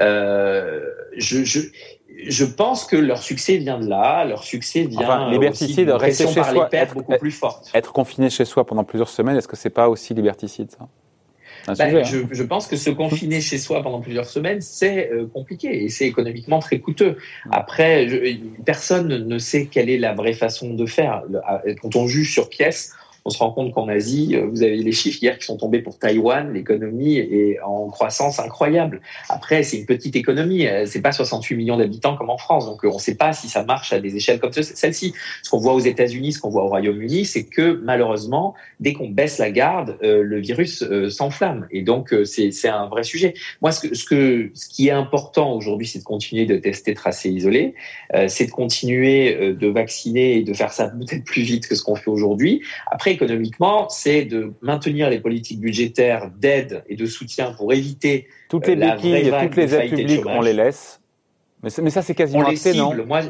Euh, 0.00 0.80
je, 1.16 1.44
je, 1.44 1.60
je, 2.26 2.44
pense 2.44 2.86
que 2.86 2.96
leur 2.96 3.22
succès 3.22 3.58
vient 3.58 3.78
de 3.78 3.88
là. 3.88 4.24
Leur 4.24 4.42
succès 4.42 4.84
vient 4.84 5.00
enfin, 5.00 5.30
liberticide, 5.30 5.90
aussi 5.90 6.04
rester 6.04 6.26
chez 6.28 6.42
soi, 6.42 6.68
être, 6.72 6.94
beaucoup 6.94 7.18
plus 7.18 7.30
forte. 7.30 7.70
Être 7.74 7.92
confiné 7.92 8.30
chez 8.30 8.44
soi 8.44 8.64
pendant 8.64 8.84
plusieurs 8.84 9.10
semaines, 9.10 9.36
est-ce 9.36 9.48
que 9.48 9.56
c'est 9.56 9.70
pas 9.70 9.88
aussi 9.88 10.14
liberticide 10.14 10.70
ça? 10.70 10.88
Bah, 11.66 11.74
hein. 11.80 12.02
je, 12.04 12.42
pense 12.42 12.66
que 12.66 12.76
se 12.76 12.90
confiner 12.90 13.40
chez 13.40 13.58
soi 13.58 13.82
pendant 13.82 14.00
plusieurs 14.00 14.26
semaines, 14.26 14.60
c'est 14.60 15.10
euh, 15.10 15.26
compliqué 15.26 15.84
et 15.84 15.88
c'est 15.88 16.06
économiquement 16.06 16.58
très 16.58 16.78
coûteux. 16.78 17.16
Après, 17.50 18.06
personne 18.64 19.26
ne 19.26 19.38
sait 19.38 19.66
quelle 19.66 19.90
est 19.90 19.98
la 19.98 20.14
vraie 20.14 20.32
façon 20.32 20.74
de 20.74 20.86
faire. 20.86 21.22
Quand 21.80 21.96
on 21.96 22.06
juge 22.06 22.32
sur 22.32 22.48
pièce, 22.48 22.94
on 23.24 23.30
se 23.30 23.38
rend 23.38 23.50
compte 23.50 23.72
qu'en 23.72 23.88
Asie, 23.88 24.34
euh, 24.34 24.46
vous 24.46 24.62
avez 24.62 24.76
les 24.76 24.92
chiffres 24.92 25.18
hier 25.22 25.38
qui 25.38 25.44
sont 25.44 25.56
tombés 25.56 25.80
pour 25.80 25.98
Taïwan, 25.98 26.52
l'économie 26.52 27.16
est 27.18 27.60
en 27.60 27.88
croissance 27.88 28.40
incroyable. 28.40 29.00
Après, 29.28 29.62
c'est 29.62 29.78
une 29.78 29.86
petite 29.86 30.16
économie, 30.16 30.66
euh, 30.66 30.86
c'est 30.86 31.00
pas 31.00 31.12
68 31.12 31.56
millions 31.56 31.76
d'habitants 31.76 32.16
comme 32.16 32.30
en 32.30 32.38
France, 32.38 32.66
donc 32.66 32.84
euh, 32.84 32.88
on 32.88 32.94
ne 32.94 33.00
sait 33.00 33.14
pas 33.14 33.32
si 33.32 33.48
ça 33.48 33.64
marche 33.64 33.92
à 33.92 34.00
des 34.00 34.16
échelles 34.16 34.40
comme 34.40 34.52
celle-ci. 34.52 35.14
Ce 35.42 35.50
qu'on 35.50 35.58
voit 35.58 35.74
aux 35.74 35.80
États-Unis, 35.80 36.32
ce 36.32 36.40
qu'on 36.40 36.50
voit 36.50 36.64
au 36.64 36.68
Royaume-Uni, 36.68 37.24
c'est 37.24 37.44
que 37.44 37.80
malheureusement, 37.84 38.54
dès 38.80 38.92
qu'on 38.92 39.08
baisse 39.08 39.38
la 39.38 39.50
garde, 39.50 39.96
le 40.02 40.40
virus 40.40 40.84
s'enflamme, 41.10 41.66
et 41.70 41.82
donc 41.82 42.14
c'est 42.24 42.68
un 42.68 42.86
vrai 42.86 43.02
sujet. 43.02 43.34
Moi, 43.60 43.72
ce, 43.72 43.88
que, 43.88 43.94
ce, 43.94 44.04
que, 44.04 44.50
ce 44.54 44.68
qui 44.68 44.88
est 44.88 44.92
important 44.92 45.52
aujourd'hui, 45.52 45.86
c'est 45.86 45.98
de 45.98 46.04
continuer 46.04 46.46
de 46.46 46.56
tester, 46.56 46.94
tracer, 46.94 47.30
isoler, 47.30 47.74
c'est 48.28 48.46
de 48.46 48.50
continuer 48.50 49.54
de 49.54 49.68
vacciner 49.68 50.36
et 50.36 50.42
de 50.42 50.52
faire 50.52 50.72
ça 50.72 50.88
peut-être 50.98 51.24
plus 51.24 51.42
vite 51.42 51.68
que 51.68 51.74
ce 51.74 51.82
qu'on 51.82 51.94
fait 51.94 52.10
aujourd'hui. 52.10 52.62
Après 52.90 53.11
économiquement, 53.12 53.88
c'est 53.88 54.24
de 54.24 54.52
maintenir 54.60 55.08
les 55.10 55.20
politiques 55.20 55.60
budgétaires 55.60 56.30
d'aide 56.38 56.84
et 56.88 56.96
de 56.96 57.06
soutien 57.06 57.52
pour 57.52 57.72
éviter 57.72 58.28
toutes 58.48 58.66
les 58.66 58.74
euh, 58.74 58.94
béquilles, 58.94 59.32
toutes 59.42 59.56
les 59.56 59.74
aides 59.74 59.90
publiques, 59.90 60.26
on 60.26 60.40
les 60.40 60.52
laisse. 60.52 61.00
Mais, 61.62 61.90
ça, 61.90 62.02
c'est 62.02 62.16
quasiment 62.16 62.44
acté, 62.44 62.74
non 62.74 62.92
Moi, 63.06 63.20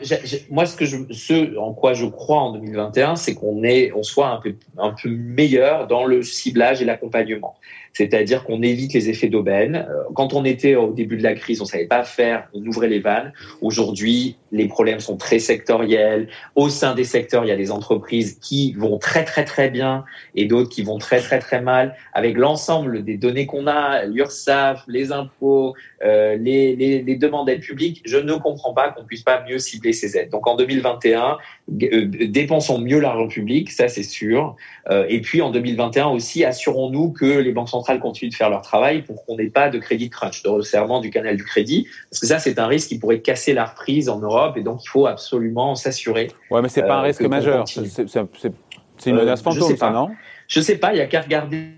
moi, 0.51 0.65
ce 0.65 0.75
que 0.75 0.87
je, 0.87 0.97
ce 1.11 1.59
en 1.59 1.75
quoi 1.75 1.93
je 1.93 2.07
crois 2.07 2.41
en 2.41 2.53
2021, 2.55 3.15
c'est 3.17 3.35
qu'on 3.35 3.63
est, 3.63 3.93
on 3.93 4.03
soit 4.03 4.29
un 4.29 4.39
peu, 4.39 4.55
un 4.79 4.93
peu 4.93 5.11
meilleur 5.11 5.87
dans 5.87 6.07
le 6.07 6.23
ciblage 6.23 6.81
et 6.81 6.87
l'accompagnement 6.87 7.57
c'est-à-dire 7.93 8.45
qu'on 8.45 8.63
évite 8.63 8.95
les 8.95 9.11
effets 9.11 9.29
d'aubaine. 9.29 9.87
Euh, 9.89 10.03
quand 10.15 10.35
on 10.35 10.45
était 10.45 10.75
au 10.77 10.93
début 10.93 11.17
de 11.17 11.23
la 11.23 11.35
crise, 11.35 11.61
on 11.61 11.65
savait 11.65 11.87
pas 11.87 12.05
faire, 12.05 12.49
on 12.55 12.65
ouvrait 12.67 12.89
les 12.89 13.01
vannes. 13.01 13.33
Aujourd'hui, 13.61 14.37
les 14.51 14.69
problèmes 14.69 15.01
sont 15.01 15.17
très 15.17 15.39
sectoriels. 15.39 16.29
Au 16.55 16.69
sein 16.69 16.95
des 16.95 17.05
secteurs, 17.05 17.45
il 17.45 17.49
y 17.49 17.53
a 17.53 17.57
des 17.57 17.71
entreprises 17.71 18.39
qui 18.41 18.73
vont 18.73 18.99
très 18.99 19.25
très 19.25 19.45
très 19.45 19.71
bien 19.71 20.05
et 20.35 20.47
d'autres 20.47 20.69
qui 20.69 20.83
vont 20.83 20.99
très 20.99 21.21
très 21.21 21.39
très 21.39 21.61
mal. 21.61 21.97
Avec 22.13 22.37
l'ensemble 22.37 23.05
des 23.05 23.17
données 23.17 23.47
qu'on 23.47 23.67
a, 23.67 24.05
l'URSSAF, 24.05 24.85
les 24.89 25.13
impôts, 25.13 25.75
euh, 26.05 26.37
les, 26.37 26.77
les, 26.77 27.03
les 27.03 27.17
demandes 27.17 27.47
d'aide 27.47 27.61
publique, 27.61 28.03
je 28.05 28.19
ne 28.19 28.35
comprends 28.35 28.75
pas 28.75 28.91
qu'on 28.91 29.05
puisse 29.05 29.23
pas 29.23 29.45
mieux 29.49 29.59
cibler 29.59 29.93
ces 29.93 30.17
aides. 30.17 30.31
Donc 30.31 30.47
en 30.47 30.57
2021, 30.57 31.39
euh, 31.83 32.07
dépensons 32.07 32.79
mieux 32.79 33.01
l'argent 33.01 33.29
public, 33.29 33.71
ça 33.71 33.89
c'est 33.89 34.03
sûr. 34.03 34.57
Euh, 34.91 35.07
et 35.09 35.21
puis 35.21 35.41
en 35.41 35.51
2021 35.51 36.09
aussi, 36.09 36.45
assurons-nous 36.45 37.13
que 37.13 37.39
les 37.39 37.53
banques 37.53 37.69
centrales 37.69 37.82
continuent 38.01 38.31
de 38.31 38.35
faire 38.35 38.51
leur 38.51 38.63
travail 38.63 39.03
pour 39.03 39.25
qu'on 39.25 39.37
n'ait 39.37 39.51
pas 39.51 39.69
de 39.69 39.79
crédit 39.79 40.11
crunch, 40.11 40.43
de 40.43 40.49
resserrement 40.49 41.01
du 41.01 41.11
canal 41.11 41.37
du 41.37 41.45
crédit, 41.45 41.89
parce 42.11 42.21
que 42.21 42.27
ça 42.27 42.39
c'est 42.39 42.59
un 42.59 42.67
risque 42.67 42.89
qui 42.89 42.99
pourrait 42.99 43.21
casser 43.21 43.53
la 43.53 43.65
reprise 43.65 44.09
en 44.09 44.21
Europe 44.21 44.57
et 44.57 44.63
donc 44.63 44.85
il 44.85 44.89
faut 44.89 45.07
absolument 45.07 45.75
s'assurer. 45.75 46.29
Ouais, 46.51 46.63
mais 46.63 46.69
c'est 46.69 46.83
pas 46.83 46.97
un 46.97 47.01
euh, 47.01 47.07
risque 47.07 47.23
majeur, 47.23 47.67
c'est 47.67 49.11
une 49.11 49.17
menace 49.17 49.43
fantôme, 49.43 49.77
ça 49.77 49.91
non? 49.91 50.11
Je 50.49 50.61
sais 50.61 50.77
pas, 50.77 50.93
il 50.93 50.99
y 50.99 51.01
a 51.01 51.07
qu'à 51.07 51.21
regarder 51.21 51.69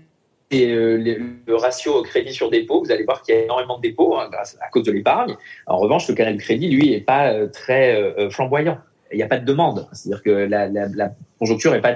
le 0.51 1.55
ratio 1.55 2.03
crédit 2.03 2.33
sur 2.33 2.49
dépôt, 2.49 2.83
vous 2.83 2.91
allez 2.91 3.03
voir 3.03 3.21
qu'il 3.21 3.35
y 3.35 3.37
a 3.37 3.41
énormément 3.41 3.77
de 3.77 3.81
dépôts 3.81 4.15
hein, 4.17 4.29
grâce 4.31 4.57
à 4.61 4.69
cause 4.69 4.83
de 4.83 4.91
l'épargne. 4.91 5.35
En 5.65 5.77
revanche, 5.77 6.07
le 6.07 6.13
canal 6.13 6.37
du 6.37 6.43
crédit, 6.43 6.69
lui, 6.69 6.93
est 6.93 7.01
pas 7.01 7.47
très 7.47 8.15
flamboyant. 8.29 8.77
Il 9.11 9.17
n'y 9.17 9.23
a 9.23 9.27
pas 9.27 9.39
de 9.39 9.45
demande. 9.45 9.87
C'est-à-dire 9.91 10.23
que 10.23 10.29
la, 10.29 10.67
la, 10.67 10.87
la 10.87 11.11
conjoncture 11.39 11.71
n'est 11.71 11.81
pas 11.81 11.95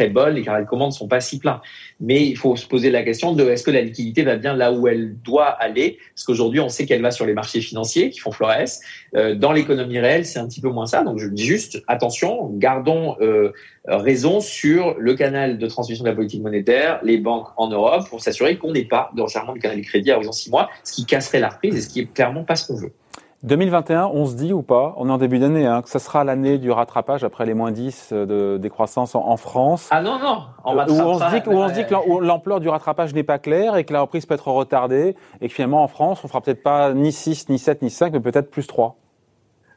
très 0.00 0.08
bonne, 0.08 0.34
les 0.34 0.42
carrés 0.42 0.62
de 0.62 0.66
commandes 0.66 0.94
sont 0.94 1.08
pas 1.08 1.20
si 1.20 1.38
pleins. 1.38 1.60
Mais 2.00 2.26
il 2.26 2.34
faut 2.34 2.56
se 2.56 2.66
poser 2.66 2.90
la 2.90 3.02
question 3.02 3.34
de 3.34 3.44
est-ce 3.50 3.62
que 3.62 3.70
la 3.70 3.82
liquidité 3.82 4.22
va 4.22 4.36
bien 4.36 4.54
là 4.54 4.72
où 4.72 4.88
elle 4.88 5.14
doit 5.18 5.48
aller? 5.48 5.98
Parce 6.14 6.24
qu'aujourd'hui, 6.24 6.58
on 6.60 6.70
sait 6.70 6.86
qu'elle 6.86 7.02
va 7.02 7.10
sur 7.10 7.26
les 7.26 7.34
marchés 7.34 7.60
financiers 7.60 8.08
qui 8.08 8.18
font 8.18 8.32
florès. 8.32 8.80
Euh, 9.14 9.34
dans 9.34 9.52
l'économie 9.52 9.98
réelle, 9.98 10.24
c'est 10.24 10.38
un 10.38 10.48
petit 10.48 10.62
peu 10.62 10.70
moins 10.70 10.86
ça. 10.86 11.02
Donc 11.02 11.18
je 11.18 11.26
dis 11.26 11.44
juste, 11.44 11.82
attention, 11.86 12.48
gardons 12.54 13.16
euh, 13.20 13.52
raison 13.86 14.40
sur 14.40 14.94
le 14.98 15.14
canal 15.14 15.58
de 15.58 15.66
transmission 15.66 16.02
de 16.02 16.08
la 16.08 16.14
politique 16.14 16.42
monétaire, 16.42 17.00
les 17.02 17.18
banques 17.18 17.48
en 17.58 17.68
Europe, 17.68 18.08
pour 18.08 18.22
s'assurer 18.22 18.56
qu'on 18.56 18.72
n'ait 18.72 18.84
pas 18.86 19.10
de 19.14 19.20
resserrement 19.20 19.52
du 19.52 19.60
canal 19.60 19.76
du 19.76 19.82
crédit 19.82 20.10
à 20.12 20.16
horizon 20.16 20.32
six 20.32 20.50
mois, 20.50 20.70
ce 20.82 20.94
qui 20.94 21.04
casserait 21.04 21.40
la 21.40 21.50
reprise 21.50 21.76
et 21.76 21.80
ce 21.82 21.90
qui 21.90 22.00
est 22.00 22.10
clairement 22.10 22.44
pas 22.44 22.56
ce 22.56 22.66
qu'on 22.66 22.76
veut. 22.76 22.92
2021, 23.42 24.10
on 24.12 24.26
se 24.26 24.34
dit 24.34 24.52
ou 24.52 24.60
pas, 24.60 24.94
on 24.98 25.08
est 25.08 25.12
en 25.12 25.16
début 25.16 25.38
d'année, 25.38 25.64
hein, 25.64 25.80
que 25.80 25.88
ce 25.88 25.98
sera 25.98 26.24
l'année 26.24 26.58
du 26.58 26.70
rattrapage 26.70 27.24
après 27.24 27.46
les 27.46 27.54
moins 27.54 27.72
10 27.72 28.12
de 28.12 28.58
décroissance 28.60 29.14
en, 29.14 29.36
France. 29.38 29.88
Ah 29.90 30.02
non, 30.02 30.18
non, 30.18 30.42
on 30.62 30.76
où 30.76 31.00
on 31.00 31.18
se 31.18 31.34
dit, 31.34 31.48
où 31.48 31.52
on 31.52 31.68
se 31.68 31.72
dit 31.72 31.86
que 31.86 31.94
l'ampleur 32.22 32.60
du 32.60 32.68
rattrapage 32.68 33.14
n'est 33.14 33.22
pas 33.22 33.38
claire 33.38 33.76
et 33.76 33.84
que 33.84 33.94
la 33.94 34.02
reprise 34.02 34.26
peut 34.26 34.34
être 34.34 34.48
retardée 34.48 35.16
et 35.40 35.48
que 35.48 35.54
finalement 35.54 35.82
en 35.82 35.88
France, 35.88 36.20
on 36.22 36.28
fera 36.28 36.42
peut-être 36.42 36.62
pas 36.62 36.92
ni 36.92 37.12
6, 37.12 37.48
ni 37.48 37.58
7, 37.58 37.80
ni 37.80 37.88
5, 37.88 38.12
mais 38.12 38.20
peut-être 38.20 38.50
plus 38.50 38.66
3. 38.66 38.96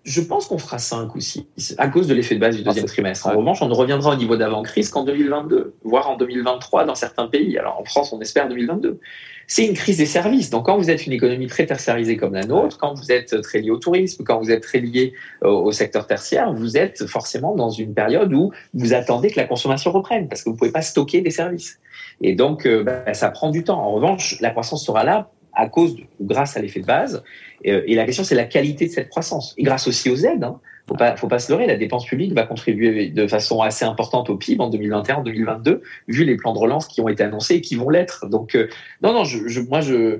Je 0.03 0.19
pense 0.21 0.47
qu'on 0.47 0.57
fera 0.57 0.79
5 0.79 1.15
ou 1.15 1.19
6, 1.21 1.75
à 1.77 1.87
cause 1.87 2.07
de 2.07 2.13
l'effet 2.13 2.35
de 2.35 2.39
base 2.41 2.57
du 2.57 2.63
deuxième 2.63 2.85
ah, 2.85 2.91
trimestre. 2.91 3.27
En 3.27 3.37
revanche, 3.37 3.61
on 3.61 3.69
ne 3.69 3.73
reviendra 3.73 4.11
au 4.11 4.15
niveau 4.15 4.35
d'avant-crise 4.35 4.89
qu'en 4.89 5.05
2022, 5.05 5.75
voire 5.83 6.09
en 6.09 6.17
2023 6.17 6.83
dans 6.83 6.95
certains 6.95 7.27
pays. 7.27 7.57
Alors 7.57 7.79
en 7.79 7.85
France, 7.85 8.11
on 8.11 8.19
espère 8.19 8.49
2022 8.49 8.99
c'est 9.47 9.65
une 9.65 9.73
crise 9.73 9.97
des 9.97 10.05
services. 10.05 10.49
Donc, 10.49 10.65
quand 10.65 10.77
vous 10.77 10.89
êtes 10.89 11.05
une 11.05 11.13
économie 11.13 11.47
très 11.47 11.65
tertiarisée 11.65 12.17
comme 12.17 12.33
la 12.33 12.45
nôtre, 12.45 12.77
quand 12.77 12.93
vous 12.93 13.11
êtes 13.11 13.41
très 13.41 13.59
lié 13.59 13.71
au 13.71 13.77
tourisme, 13.77 14.23
quand 14.23 14.39
vous 14.39 14.51
êtes 14.51 14.63
très 14.63 14.79
lié 14.79 15.13
au, 15.41 15.71
secteur 15.71 16.07
tertiaire, 16.07 16.53
vous 16.53 16.77
êtes 16.77 17.05
forcément 17.07 17.55
dans 17.55 17.69
une 17.69 17.93
période 17.93 18.33
où 18.33 18.51
vous 18.73 18.93
attendez 18.93 19.29
que 19.29 19.39
la 19.39 19.45
consommation 19.45 19.91
reprenne 19.91 20.27
parce 20.27 20.43
que 20.43 20.49
vous 20.49 20.55
ne 20.55 20.59
pouvez 20.59 20.71
pas 20.71 20.81
stocker 20.81 21.21
des 21.21 21.31
services. 21.31 21.79
Et 22.21 22.35
donc, 22.35 22.65
euh, 22.65 22.83
bah, 22.83 23.13
ça 23.13 23.29
prend 23.29 23.49
du 23.49 23.63
temps. 23.63 23.79
En 23.79 23.91
revanche, 23.91 24.39
la 24.39 24.49
croissance 24.51 24.85
sera 24.85 25.03
là 25.03 25.29
à 25.55 25.67
cause 25.67 25.95
ou 26.19 26.25
grâce 26.25 26.57
à 26.57 26.61
l'effet 26.61 26.79
de 26.79 26.85
base. 26.85 27.23
Euh, 27.65 27.81
et, 27.85 27.95
la 27.95 28.05
question, 28.05 28.23
c'est 28.23 28.35
la 28.35 28.45
qualité 28.45 28.87
de 28.87 28.91
cette 28.91 29.09
croissance. 29.09 29.53
Et 29.57 29.63
grâce 29.63 29.87
aussi 29.87 30.09
aux 30.09 30.17
aides. 30.17 30.43
Hein. 30.43 30.59
Faut 30.87 30.95
pas, 30.95 31.15
faut 31.15 31.27
pas 31.27 31.39
se 31.39 31.51
leurrer. 31.51 31.65
La 31.65 31.77
dépense 31.77 32.05
publique 32.05 32.33
va 32.33 32.43
contribuer 32.43 33.09
de 33.09 33.27
façon 33.27 33.61
assez 33.61 33.85
importante 33.85 34.29
au 34.29 34.35
PIB 34.35 34.61
en 34.61 34.69
2021, 34.69 35.17
en 35.17 35.23
2022, 35.23 35.81
vu 36.09 36.25
les 36.25 36.35
plans 36.35 36.53
de 36.53 36.59
relance 36.59 36.87
qui 36.87 36.99
ont 36.99 37.07
été 37.07 37.23
annoncés 37.23 37.55
et 37.55 37.61
qui 37.61 37.75
vont 37.75 37.89
l'être. 37.89 38.27
Donc, 38.27 38.55
euh, 38.55 38.67
non, 39.01 39.13
non, 39.13 39.23
je, 39.23 39.47
je, 39.47 39.61
moi, 39.61 39.79
je, 39.79 40.19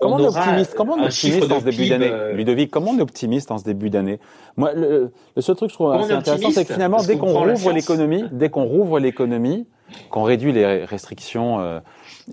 Comment 0.00 0.16
on, 0.16 0.24
optimiste, 0.24 0.74
comment 0.74 0.94
on 0.94 1.04
optimiste 1.04 1.52
en 1.52 1.60
ce 1.60 1.64
début 1.64 1.88
d'année 1.88 2.10
euh, 2.10 2.32
Ludovic, 2.32 2.70
comment 2.70 2.90
on 2.90 2.98
est 2.98 3.02
optimiste 3.02 3.52
en 3.52 3.58
ce 3.58 3.64
début 3.64 3.88
d'année? 3.88 4.18
Moi, 4.56 4.72
le, 4.74 5.12
le, 5.36 5.42
seul 5.42 5.54
truc 5.54 5.68
que 5.68 5.72
je 5.72 5.76
trouve 5.76 5.92
assez 5.92 6.10
intéressant, 6.10 6.50
c'est 6.50 6.64
que 6.64 6.72
finalement, 6.72 7.02
dès 7.02 7.16
qu'on 7.16 7.32
rouvre 7.32 7.72
l'économie, 7.72 8.24
dès 8.32 8.48
qu'on 8.48 8.64
rouvre 8.64 8.98
l'économie, 8.98 9.66
qu'on 10.10 10.22
réduit 10.22 10.52
les 10.52 10.84
restrictions 10.84 11.60
euh, 11.60 11.80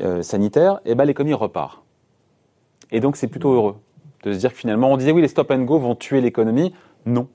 euh, 0.02 0.22
sanitaires, 0.22 0.80
eh 0.86 0.96
ben 0.96 1.06
l'économie 1.06 1.34
repart. 1.34 1.81
Et 2.92 3.00
donc, 3.00 3.16
c'est 3.16 3.28
plutôt 3.28 3.54
heureux 3.54 3.76
de 4.24 4.34
se 4.34 4.38
dire 4.38 4.52
que 4.52 4.58
finalement, 4.58 4.92
on 4.92 4.98
disait 4.98 5.12
oui, 5.12 5.22
les 5.22 5.28
stop 5.28 5.52
and 5.52 5.64
go 5.64 5.80
vont 5.80 5.96
tuer 5.96 6.22
l'économie. 6.22 6.74
Non. 7.06 7.28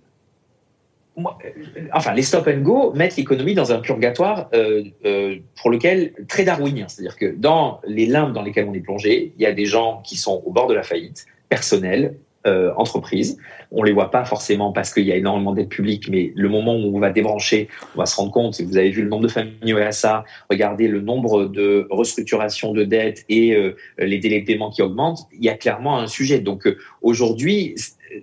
Enfin, 1.93 2.13
les 2.13 2.23
stop 2.23 2.47
and 2.47 2.61
go 2.61 2.93
mettent 2.93 3.17
l'économie 3.17 3.55
dans 3.55 3.73
un 3.73 3.79
purgatoire 3.79 4.51
euh, 4.55 4.85
euh, 5.07 5.37
pour 5.61 5.71
lequel 5.71 6.13
très 6.29 6.45
darwinien, 6.45 6.87
c'est-à-dire 6.89 7.17
que 7.17 7.35
dans 7.35 7.81
les 7.87 8.05
limbes 8.05 8.35
dans 8.35 8.43
lesquelles 8.43 8.69
on 8.69 8.75
est 8.75 8.81
plongé, 8.81 9.33
il 9.37 9.43
y 9.43 9.47
a 9.47 9.53
des 9.53 9.65
gens 9.65 10.03
qui 10.05 10.17
sont 10.17 10.43
au 10.45 10.53
bord 10.53 10.67
de 10.67 10.75
la 10.75 10.83
faillite 10.83 11.25
personnelle, 11.49 12.17
euh, 12.47 12.73
entreprises. 12.77 13.39
On 13.73 13.83
les 13.83 13.93
voit 13.93 14.11
pas 14.11 14.25
forcément 14.25 14.71
parce 14.71 14.95
qu'il 14.95 15.05
y 15.05 15.11
a 15.11 15.17
énormément 15.17 15.53
d'aides 15.53 15.69
publiques, 15.69 16.09
mais 16.09 16.33
le 16.37 16.49
moment 16.49 16.77
où 16.77 16.97
on 16.97 17.01
va 17.01 17.11
débrancher, 17.11 17.69
on 17.95 17.99
va 17.99 18.07
se 18.07 18.15
rendre 18.15 18.31
compte, 18.31 18.61
vous 18.61 18.77
avez 18.77 18.91
vu 18.91 19.03
le 19.03 19.09
nombre 19.09 19.25
de 19.25 19.29
familles 19.29 19.75
au 19.75 19.79
RSA, 19.79 20.25
regardez 20.49 20.87
le 20.87 21.01
nombre 21.01 21.47
de 21.47 21.89
restructurations 21.91 22.73
de 22.73 22.85
dettes 22.85 23.25
et 23.29 23.55
euh, 23.55 23.77
les 23.99 24.19
délais 24.19 24.43
de 24.43 24.47
paiement 24.47 24.71
qui 24.71 24.81
augmentent, 24.83 25.27
il 25.33 25.45
y 25.45 25.49
a 25.49 25.55
clairement 25.55 25.99
un 25.99 26.07
sujet. 26.07 26.39
Donc 26.39 26.67
euh, 26.69 26.79
aujourd'hui, 27.03 27.75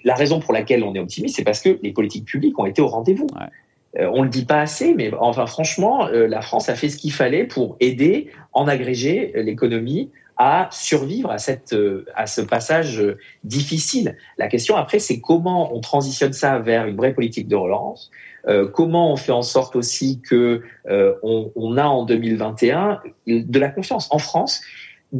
la 0.05 0.15
raison 0.15 0.39
pour 0.39 0.53
laquelle 0.53 0.83
on 0.83 0.95
est 0.95 0.99
optimiste, 0.99 1.35
c'est 1.35 1.43
parce 1.43 1.61
que 1.61 1.77
les 1.83 1.91
politiques 1.91 2.25
publiques 2.25 2.57
ont 2.57 2.65
été 2.65 2.81
au 2.81 2.87
rendez-vous. 2.87 3.27
Ouais. 3.35 4.05
on 4.05 4.23
le 4.23 4.29
dit 4.29 4.45
pas 4.45 4.61
assez, 4.61 4.93
mais 4.93 5.11
enfin 5.19 5.45
franchement, 5.47 6.07
la 6.07 6.41
France 6.41 6.69
a 6.69 6.75
fait 6.75 6.87
ce 6.87 6.97
qu'il 6.97 7.11
fallait 7.11 7.43
pour 7.43 7.75
aider 7.81 8.29
en 8.53 8.67
agrégé 8.67 9.33
l'économie 9.35 10.09
à 10.37 10.69
survivre 10.71 11.29
à, 11.29 11.37
cette, 11.37 11.73
euh, 11.73 12.05
à 12.15 12.27
ce 12.27 12.41
passage 12.41 12.99
euh, 12.99 13.17
difficile. 13.43 14.17
La 14.37 14.47
question 14.47 14.75
après, 14.75 14.99
c'est 14.99 15.19
comment 15.19 15.75
on 15.75 15.79
transitionne 15.79 16.33
ça 16.33 16.59
vers 16.59 16.85
une 16.85 16.95
vraie 16.95 17.13
politique 17.13 17.47
de 17.47 17.55
relance. 17.55 18.09
Euh, 18.47 18.67
comment 18.67 19.11
on 19.11 19.15
fait 19.15 19.31
en 19.31 19.41
sorte 19.41 19.75
aussi 19.75 20.19
que 20.21 20.61
euh, 20.89 21.13
on, 21.23 21.51
on, 21.55 21.77
a 21.77 21.85
en 21.85 22.03
2021 22.03 23.01
de 23.27 23.59
la 23.59 23.69
confiance 23.69 24.07
en 24.11 24.19
France. 24.19 24.61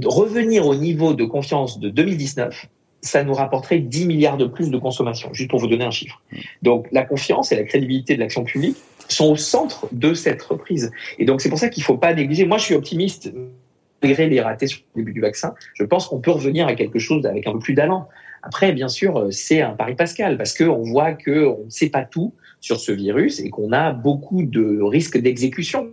Revenir 0.03 0.65
au 0.65 0.75
niveau 0.75 1.13
de 1.13 1.23
confiance 1.23 1.79
de 1.79 1.89
2019, 1.89 2.67
ça 3.01 3.23
nous 3.23 3.33
rapporterait 3.33 3.79
10 3.79 4.07
milliards 4.07 4.37
de 4.37 4.45
plus 4.45 4.71
de 4.71 4.77
consommation, 4.77 5.31
juste 5.33 5.49
pour 5.49 5.59
vous 5.59 5.67
donner 5.67 5.85
un 5.85 5.91
chiffre. 5.91 6.21
Donc 6.61 6.87
la 6.91 7.03
confiance 7.03 7.51
et 7.51 7.55
la 7.55 7.63
crédibilité 7.63 8.15
de 8.15 8.19
l'action 8.19 8.43
publique 8.43 8.77
sont 9.07 9.31
au 9.31 9.35
centre 9.35 9.87
de 9.91 10.13
cette 10.13 10.41
reprise. 10.41 10.91
Et 11.19 11.25
donc 11.25 11.41
c'est 11.41 11.49
pour 11.49 11.59
ça 11.59 11.69
qu'il 11.69 11.83
faut 11.83 11.97
pas 11.97 12.13
négliger. 12.13 12.45
Moi, 12.45 12.57
je 12.57 12.63
suis 12.63 12.75
optimiste 12.75 13.31
malgré 14.03 14.27
les 14.27 14.41
ratés 14.41 14.67
sur 14.67 14.81
début 14.95 15.13
du 15.13 15.21
vaccin, 15.21 15.55
je 15.73 15.83
pense 15.83 16.07
qu'on 16.07 16.19
peut 16.19 16.31
revenir 16.31 16.67
à 16.67 16.75
quelque 16.75 16.99
chose 16.99 17.25
avec 17.25 17.47
un 17.47 17.53
peu 17.53 17.59
plus 17.59 17.73
d'allant. 17.73 18.09
Après, 18.43 18.73
bien 18.73 18.89
sûr, 18.89 19.27
c'est 19.31 19.61
un 19.61 19.71
pari 19.71 19.95
pascal 19.95 20.37
parce 20.37 20.55
qu'on 20.57 20.83
voit 20.83 21.13
qu'on 21.13 21.63
ne 21.65 21.69
sait 21.69 21.89
pas 21.89 22.03
tout 22.03 22.33
sur 22.59 22.79
ce 22.79 22.91
virus 22.91 23.39
et 23.39 23.49
qu'on 23.49 23.71
a 23.71 23.91
beaucoup 23.91 24.43
de 24.43 24.81
risques 24.81 25.17
d'exécution. 25.17 25.89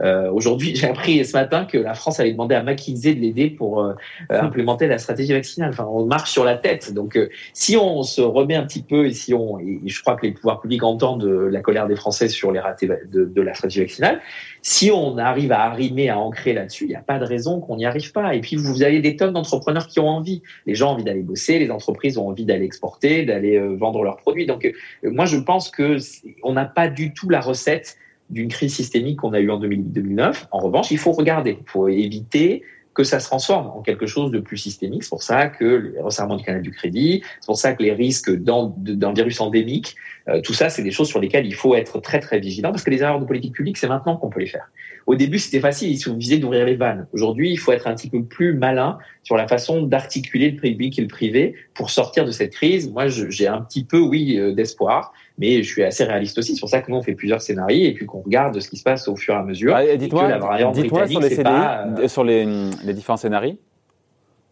Euh, 0.00 0.30
Aujourd'hui, 0.30 0.76
j'ai 0.76 0.88
appris 0.88 1.24
ce 1.24 1.32
matin 1.32 1.64
que 1.64 1.78
la 1.78 1.94
France 1.94 2.20
allait 2.20 2.32
demander 2.32 2.54
à 2.54 2.62
McKinsey 2.62 3.14
de 3.14 3.20
l'aider 3.20 3.48
pour 3.48 3.80
euh, 3.80 3.94
implémenter 4.28 4.86
la 4.88 4.98
stratégie 4.98 5.32
vaccinale. 5.32 5.70
Enfin, 5.70 5.86
on 5.90 6.04
marche 6.04 6.30
sur 6.30 6.44
la 6.44 6.56
tête. 6.56 6.92
Donc, 6.92 7.16
euh, 7.16 7.30
si 7.54 7.76
on 7.76 8.02
se 8.02 8.20
remet 8.20 8.56
un 8.56 8.66
petit 8.66 8.82
peu 8.82 9.06
et 9.06 9.12
si 9.12 9.32
on, 9.32 9.58
et 9.58 9.80
je 9.86 10.02
crois 10.02 10.16
que 10.16 10.26
les 10.26 10.32
pouvoirs 10.32 10.60
publics 10.60 10.82
entendent 10.82 11.24
la 11.24 11.60
colère 11.60 11.86
des 11.86 11.96
Français 11.96 12.28
sur 12.28 12.52
les 12.52 12.60
ratés 12.60 12.88
de, 12.88 13.24
de 13.24 13.42
la 13.42 13.54
stratégie 13.54 13.80
vaccinale, 13.80 14.20
si 14.60 14.90
on 14.90 15.16
arrive 15.16 15.52
à 15.52 15.62
arrimer, 15.62 16.10
à 16.10 16.18
ancrer 16.18 16.52
là-dessus, 16.52 16.84
il 16.84 16.88
n'y 16.88 16.96
a 16.96 17.00
pas 17.00 17.18
de 17.18 17.24
raison 17.24 17.60
qu'on 17.60 17.76
n'y 17.76 17.86
arrive 17.86 18.12
pas. 18.12 18.34
Et 18.34 18.40
puis, 18.40 18.56
vous 18.56 18.82
avez 18.82 19.00
des 19.00 19.16
tonnes 19.16 19.32
d'entrepreneurs 19.32 19.86
qui 19.86 20.00
ont 20.00 20.08
envie. 20.08 20.42
Les 20.66 20.74
gens 20.74 20.90
ont 20.90 20.92
envie 20.92 21.04
d'aller 21.04 21.22
bosser, 21.22 21.58
les 21.58 21.70
entreprises 21.70 22.18
ont 22.18 22.28
envie 22.28 22.44
d'aller 22.44 22.66
exporter, 22.66 23.24
d'aller 23.24 23.56
euh, 23.56 23.76
vendre 23.76 24.02
leurs 24.02 24.16
produits. 24.16 24.44
Donc, 24.44 24.70
moi, 25.02 25.24
je 25.24 25.38
pense 25.38 25.70
que 25.70 25.96
on 26.42 26.52
n'a 26.52 26.66
pas 26.66 26.88
du 26.88 27.14
tout 27.14 27.30
la 27.30 27.40
recette 27.40 27.96
d'une 28.30 28.48
crise 28.48 28.74
systémique 28.74 29.20
qu'on 29.20 29.32
a 29.32 29.40
eue 29.40 29.50
en 29.50 29.60
2008-2009. 29.60 30.46
En 30.50 30.58
revanche, 30.58 30.90
il 30.90 30.98
faut 30.98 31.12
regarder, 31.12 31.58
il 31.60 31.70
faut 31.70 31.88
éviter 31.88 32.62
que 32.96 33.04
ça 33.04 33.20
se 33.20 33.26
transforme 33.26 33.66
en 33.66 33.82
quelque 33.82 34.06
chose 34.06 34.30
de 34.30 34.38
plus 34.38 34.56
systémique. 34.56 35.04
C'est 35.04 35.10
pour 35.10 35.22
ça 35.22 35.48
que 35.48 35.92
les 35.94 36.00
resserrements 36.00 36.36
du 36.36 36.44
canal 36.44 36.62
du 36.62 36.70
crédit, 36.70 37.22
c'est 37.40 37.46
pour 37.46 37.58
ça 37.58 37.74
que 37.74 37.82
les 37.82 37.92
risques 37.92 38.34
d'un 38.34 39.12
virus 39.12 39.40
endémique, 39.40 39.96
euh, 40.28 40.40
tout 40.40 40.54
ça, 40.54 40.70
c'est 40.70 40.82
des 40.82 40.90
choses 40.90 41.08
sur 41.08 41.20
lesquelles 41.20 41.46
il 41.46 41.54
faut 41.54 41.74
être 41.74 42.00
très 42.00 42.20
très 42.20 42.40
vigilant 42.40 42.70
parce 42.70 42.82
que 42.82 42.90
les 42.90 43.02
erreurs 43.02 43.20
de 43.20 43.26
politique 43.26 43.54
publique, 43.54 43.76
c'est 43.76 43.86
maintenant 43.86 44.16
qu'on 44.16 44.30
peut 44.30 44.40
les 44.40 44.46
faire. 44.46 44.70
Au 45.06 45.14
début, 45.14 45.38
c'était 45.38 45.60
facile, 45.60 45.90
il 45.90 45.98
suffisait 45.98 46.38
d'ouvrir 46.38 46.64
les 46.64 46.74
vannes. 46.74 47.06
Aujourd'hui, 47.12 47.52
il 47.52 47.58
faut 47.58 47.70
être 47.70 47.86
un 47.86 47.94
petit 47.94 48.08
peu 48.08 48.24
plus 48.24 48.54
malin 48.54 48.98
sur 49.22 49.36
la 49.36 49.46
façon 49.46 49.82
d'articuler 49.82 50.50
le 50.50 50.56
public 50.56 50.98
et 50.98 51.02
le 51.02 51.08
privé 51.08 51.54
pour 51.74 51.90
sortir 51.90 52.24
de 52.24 52.30
cette 52.30 52.54
crise. 52.54 52.90
Moi, 52.90 53.06
j'ai 53.08 53.46
un 53.46 53.60
petit 53.60 53.84
peu, 53.84 54.00
oui, 54.00 54.38
euh, 54.38 54.52
d'espoir 54.52 55.12
mais 55.38 55.62
je 55.62 55.68
suis 55.68 55.84
assez 55.84 56.04
réaliste 56.04 56.38
aussi. 56.38 56.54
C'est 56.54 56.60
pour 56.60 56.68
ça 56.68 56.80
que 56.80 56.90
nous, 56.90 56.96
on 56.96 57.02
fait 57.02 57.14
plusieurs 57.14 57.42
scénarios 57.42 57.86
et 57.86 57.92
puis 57.92 58.06
qu'on 58.06 58.20
regarde 58.20 58.58
ce 58.60 58.68
qui 58.68 58.76
se 58.76 58.82
passe 58.82 59.08
au 59.08 59.16
fur 59.16 59.34
et 59.34 59.36
à 59.36 59.42
mesure. 59.42 59.74
Ah, 59.74 59.96
dites-moi, 59.96 60.38
dites 60.72 60.88
sur, 61.10 61.20
les, 61.20 61.36
pas, 61.42 61.86
euh, 61.98 62.08
sur 62.08 62.24
les, 62.24 62.46
les, 62.84 62.94
différents 62.94 63.16
scénarios, 63.16 63.58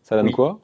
ça 0.02 0.16
donne 0.16 0.30
quoi? 0.30 0.60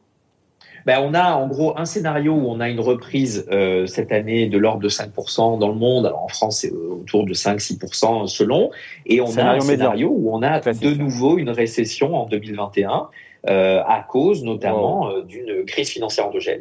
Ben, 0.87 0.99
on 1.03 1.13
a 1.13 1.35
en 1.35 1.47
gros 1.47 1.77
un 1.77 1.85
scénario 1.85 2.33
où 2.33 2.49
on 2.49 2.59
a 2.61 2.69
une 2.69 2.81
reprise 2.81 3.47
euh, 3.51 3.87
cette 3.87 4.13
année 4.13 4.47
de 4.47 4.57
l'ordre 4.57 4.81
de 4.81 4.89
5% 4.89 5.59
dans 5.59 5.69
le 5.69 5.75
monde. 5.75 6.07
Alors 6.07 6.23
en 6.23 6.29
France, 6.29 6.61
c'est 6.61 6.73
euh, 6.73 7.01
autour 7.01 7.27
de 7.27 7.35
5-6% 7.35 8.27
selon. 8.29 8.71
Et 9.05 9.21
on 9.21 9.37
a 9.37 9.53
un 9.53 9.61
scénario 9.61 10.09
où 10.09 10.35
on 10.35 10.43
a 10.43 10.61
de 10.61 10.95
nouveau 10.95 11.39
une 11.39 11.51
récession 11.51 12.15
en 12.15 12.27
2021 12.27 13.09
euh, 13.49 13.83
à 13.87 14.05
cause 14.07 14.45
notamment 14.45 15.09
euh, 15.09 15.23
d'une 15.23 15.65
crise 15.65 15.89
financière 15.89 16.27
endogène 16.27 16.61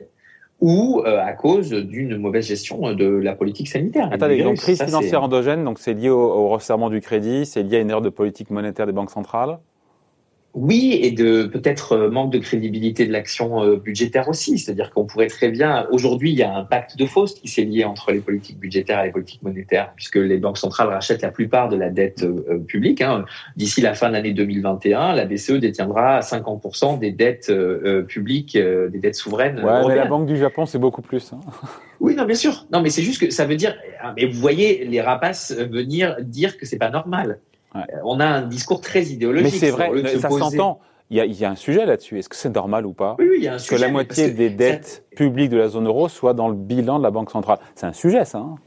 ou 0.62 1.02
euh, 1.06 1.24
à 1.24 1.34
cause 1.34 1.70
d'une 1.70 2.18
mauvaise 2.18 2.48
gestion 2.48 2.94
de 2.94 3.06
la 3.06 3.36
politique 3.36 3.70
sanitaire. 3.70 4.10
Attendez, 4.12 4.44
donc 4.44 4.58
crise 4.58 4.82
financière 4.82 5.24
endogène, 5.24 5.64
donc 5.64 5.80
c'est 5.80 5.94
lié 5.94 6.10
au, 6.10 6.20
au 6.20 6.50
resserrement 6.50 6.90
du 6.90 7.02
crédit, 7.02 7.46
c'est 7.46 7.64
lié 7.64 7.78
à 7.78 7.80
une 7.80 7.90
erreur 7.90 8.02
de 8.02 8.10
politique 8.10 8.50
monétaire 8.50 8.86
des 8.86 8.92
banques 8.92 9.12
centrales 9.12 9.60
oui, 10.56 11.00
et 11.04 11.12
de 11.12 11.44
peut-être 11.44 11.94
euh, 11.94 12.10
manque 12.10 12.32
de 12.32 12.40
crédibilité 12.40 13.06
de 13.06 13.12
l'action 13.12 13.64
euh, 13.64 13.76
budgétaire 13.76 14.28
aussi. 14.30 14.58
C'est-à-dire 14.58 14.90
qu'on 14.90 15.06
pourrait 15.06 15.28
très 15.28 15.50
bien. 15.50 15.88
Aujourd'hui, 15.92 16.32
il 16.32 16.38
y 16.38 16.44
a 16.44 16.56
un 16.56 16.64
pacte 16.64 16.98
de 16.98 17.06
Faust 17.06 17.40
qui 17.42 17.48
s'est 17.48 17.64
lié 17.64 17.84
entre 17.84 18.12
les 18.12 18.20
politiques 18.20 18.58
budgétaires 18.58 19.02
et 19.02 19.06
les 19.06 19.12
politiques 19.12 19.44
monétaires, 19.44 19.94
puisque 19.96 20.16
les 20.16 20.38
banques 20.38 20.58
centrales 20.58 20.90
rachètent 20.90 21.22
la 21.22 21.30
plupart 21.30 21.70
de 21.70 21.76
la 21.78 21.90
dette 21.90 22.24
euh, 22.24 22.58
publique. 22.68 23.02
Hein. 23.02 23.26
D'ici 23.58 23.82
la 23.82 23.94
fin 23.94 24.08
de 24.08 24.14
l'année 24.14 24.34
2021, 24.34 25.14
la 25.14 25.26
BCE 25.26 25.54
détiendra 25.54 26.22
50% 26.22 26.98
des 26.98 27.12
dettes 27.12 27.52
publiques, 28.08 28.58
des 28.58 29.00
dettes 29.00 29.16
souveraines. 29.16 29.60
Ouais, 29.64 29.88
mais 29.88 29.96
la 29.96 30.06
Banque 30.06 30.26
du 30.26 30.38
Japon, 30.38 30.66
c'est 30.66 30.80
beaucoup 30.80 31.02
plus. 31.02 31.32
Hein. 31.34 31.40
Oui, 32.02 32.16
non, 32.16 32.24
bien 32.24 32.36
sûr. 32.36 32.66
Non, 32.72 32.82
mais 32.82 32.90
c'est 32.90 33.02
juste 33.02 33.20
que 33.20 33.30
ça 33.30 33.46
veut 33.46 33.58
dire. 33.58 33.76
Ah, 34.02 34.14
mais 34.16 34.26
vous 34.26 34.40
voyez 34.40 34.86
les 34.86 35.02
rapaces 35.02 35.54
venir 35.54 36.16
dire 36.22 36.58
que 36.58 36.66
c'est 36.66 36.78
pas 36.78 36.90
normal. 36.90 37.40
Ouais. 37.76 37.82
On 38.04 38.20
a 38.20 38.26
un 38.26 38.42
discours 38.42 38.82
très 38.82 39.04
idéologique. 39.04 39.54
Mais 39.54 39.60
c'est 39.60 39.70
vrai, 39.70 39.92
ça 40.18 40.30
s'entend. 40.30 40.80
Il 41.12 41.18
y, 41.18 41.22
a, 41.22 41.26
il 41.26 41.34
y, 41.34 41.44
a, 41.44 41.50
un 41.50 41.56
sujet 41.56 41.88
là-dessus. 41.88 42.20
Est-ce 42.20 42.30
que 42.30 42.36
c'est 42.36 42.54
normal 42.54 42.86
ou 42.86 42.94
pas 42.94 43.16
oui, 43.18 43.26
oui, 43.32 43.38
il 43.40 43.44
y 43.44 43.48
a 43.48 43.56
un 43.56 43.58
sujet, 43.58 43.78
que 43.78 43.82
la 43.82 43.90
moitié 43.90 44.30
des 44.30 44.52
dettes 44.52 45.06
publiques 45.16 45.50
de 45.50 45.58
la 45.58 45.68
zone 45.68 45.88
euro 45.88 46.08
soit 46.08 46.36
dans 46.36 46.50
le 46.50 46.54
bilan 46.54 47.00
de 47.00 47.04
la 47.04 47.10
Banque 47.10 47.32
centrale? 47.32 47.58
C'est 47.74 47.88
un 47.88 47.94
sujet, 47.94 48.26
ça. 48.26 48.38
Hein 48.38 48.58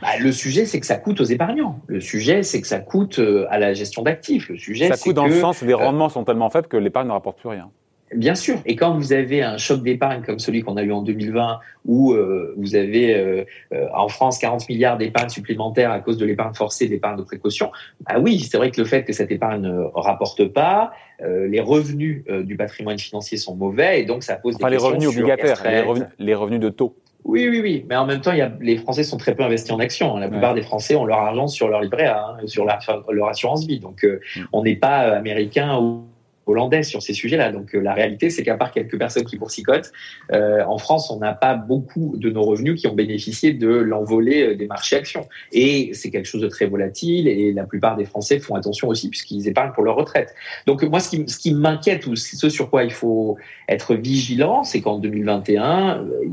bah, 0.00 0.08
le 0.20 0.32
sujet, 0.32 0.66
c'est 0.66 0.80
que 0.80 0.86
ça 0.86 0.96
coûte 0.96 1.20
aux 1.20 1.24
épargnants. 1.24 1.78
Le 1.86 2.00
sujet, 2.00 2.42
c'est 2.42 2.60
que 2.60 2.66
ça 2.66 2.78
coûte 2.78 3.18
euh, 3.18 3.46
à 3.50 3.58
la 3.58 3.74
gestion 3.74 4.02
d'actifs. 4.02 4.48
Le 4.48 4.56
sujet, 4.56 4.88
ça 4.88 4.96
coûte 4.96 5.14
dans 5.14 5.24
que, 5.24 5.34
le 5.34 5.40
sens 5.40 5.62
où 5.62 5.66
les 5.66 5.72
euh, 5.72 5.76
rendements 5.76 6.08
sont 6.08 6.24
tellement 6.24 6.50
faibles 6.50 6.68
que 6.68 6.76
l'épargne 6.76 7.08
ne 7.08 7.12
rapporte 7.12 7.38
plus 7.38 7.48
rien. 7.48 7.70
Bien 8.14 8.34
sûr. 8.34 8.58
Et 8.66 8.76
quand 8.76 8.94
vous 8.94 9.12
avez 9.12 9.42
un 9.42 9.58
choc 9.58 9.82
d'épargne 9.82 10.22
comme 10.22 10.38
celui 10.38 10.62
qu'on 10.62 10.76
a 10.76 10.82
eu 10.82 10.92
en 10.92 11.02
2020, 11.02 11.58
où 11.86 12.12
euh, 12.12 12.54
vous 12.56 12.76
avez 12.76 13.14
euh, 13.14 13.44
euh, 13.72 13.86
en 13.94 14.08
France 14.08 14.38
40 14.38 14.68
milliards 14.68 14.96
d'épargne 14.96 15.28
supplémentaires 15.28 15.90
à 15.90 15.98
cause 16.00 16.16
de 16.16 16.24
l'épargne 16.24 16.54
forcée, 16.54 16.88
d'épargne 16.88 17.16
de 17.16 17.22
précaution, 17.22 17.72
bah 18.08 18.16
oui, 18.20 18.40
c'est 18.40 18.58
vrai 18.58 18.70
que 18.70 18.80
le 18.80 18.86
fait 18.86 19.04
que 19.04 19.12
cette 19.12 19.32
épargne 19.32 19.62
ne 19.62 19.84
rapporte 19.94 20.46
pas, 20.46 20.92
euh, 21.22 21.48
les 21.48 21.60
revenus 21.60 22.24
euh, 22.28 22.42
du 22.42 22.56
patrimoine 22.56 22.98
financier 22.98 23.38
sont 23.38 23.56
mauvais, 23.56 24.02
et 24.02 24.04
donc 24.04 24.22
ça 24.22 24.36
pose 24.36 24.56
enfin, 24.56 24.68
des 24.68 24.76
les 24.76 24.82
revenus 24.82 25.08
obligataires, 25.08 25.62
les 25.64 25.80
revenus, 25.80 26.08
les 26.18 26.34
revenus, 26.34 26.60
de 26.60 26.68
taux. 26.68 26.94
Oui, 27.24 27.48
oui, 27.48 27.60
oui. 27.60 27.86
Mais 27.88 27.96
en 27.96 28.06
même 28.06 28.20
temps, 28.20 28.32
il 28.32 28.38
y 28.38 28.42
a, 28.42 28.52
les 28.60 28.76
Français 28.76 29.02
sont 29.02 29.16
très 29.16 29.34
peu 29.34 29.42
investis 29.42 29.72
en 29.72 29.80
actions. 29.80 30.16
La 30.16 30.28
plupart 30.28 30.52
ouais. 30.52 30.60
des 30.60 30.66
Français 30.66 30.94
ont 30.94 31.06
leur 31.06 31.18
argent 31.18 31.48
sur 31.48 31.68
leur 31.68 31.80
livret 31.80 32.04
A, 32.04 32.36
hein, 32.40 32.46
sur 32.46 32.66
leur, 32.66 32.78
leur 33.10 33.28
assurance 33.28 33.66
vie. 33.66 33.80
Donc, 33.80 34.04
euh, 34.04 34.20
mm. 34.36 34.40
on 34.52 34.62
n'est 34.62 34.76
pas 34.76 35.16
américain 35.16 35.78
ou 35.78 36.04
hollandais 36.46 36.82
sur 36.82 37.02
ces 37.02 37.12
sujets-là. 37.12 37.52
Donc 37.52 37.74
euh, 37.74 37.80
la 37.80 37.92
réalité, 37.92 38.30
c'est 38.30 38.42
qu'à 38.42 38.56
part 38.56 38.72
quelques 38.72 38.98
personnes 38.98 39.24
qui 39.24 39.36
boursicotent, 39.36 39.92
euh, 40.32 40.64
en 40.64 40.78
France, 40.78 41.10
on 41.10 41.18
n'a 41.18 41.34
pas 41.34 41.54
beaucoup 41.54 42.14
de 42.16 42.30
nos 42.30 42.42
revenus 42.42 42.80
qui 42.80 42.86
ont 42.86 42.94
bénéficié 42.94 43.52
de 43.52 43.68
l'envolée 43.68 44.42
euh, 44.42 44.56
des 44.56 44.66
marchés 44.66 44.96
actions. 44.96 45.28
Et 45.52 45.90
c'est 45.92 46.10
quelque 46.10 46.26
chose 46.26 46.42
de 46.42 46.48
très 46.48 46.66
volatile 46.66 47.28
et 47.28 47.52
la 47.52 47.64
plupart 47.64 47.96
des 47.96 48.04
Français 48.04 48.38
font 48.38 48.54
attention 48.54 48.88
aussi 48.88 49.10
puisqu'ils 49.10 49.48
épargnent 49.48 49.72
pour 49.72 49.82
leur 49.82 49.96
retraite. 49.96 50.34
Donc 50.66 50.82
moi, 50.82 51.00
ce 51.00 51.10
qui, 51.10 51.24
ce 51.28 51.38
qui 51.38 51.52
m'inquiète 51.52 52.06
ou 52.06 52.16
ce 52.16 52.48
sur 52.48 52.70
quoi 52.70 52.84
il 52.84 52.92
faut 52.92 53.36
être 53.68 53.94
vigilant, 53.94 54.64
c'est 54.64 54.80
qu'en 54.80 54.98
2021, 54.98 55.98
euh, 55.98 56.24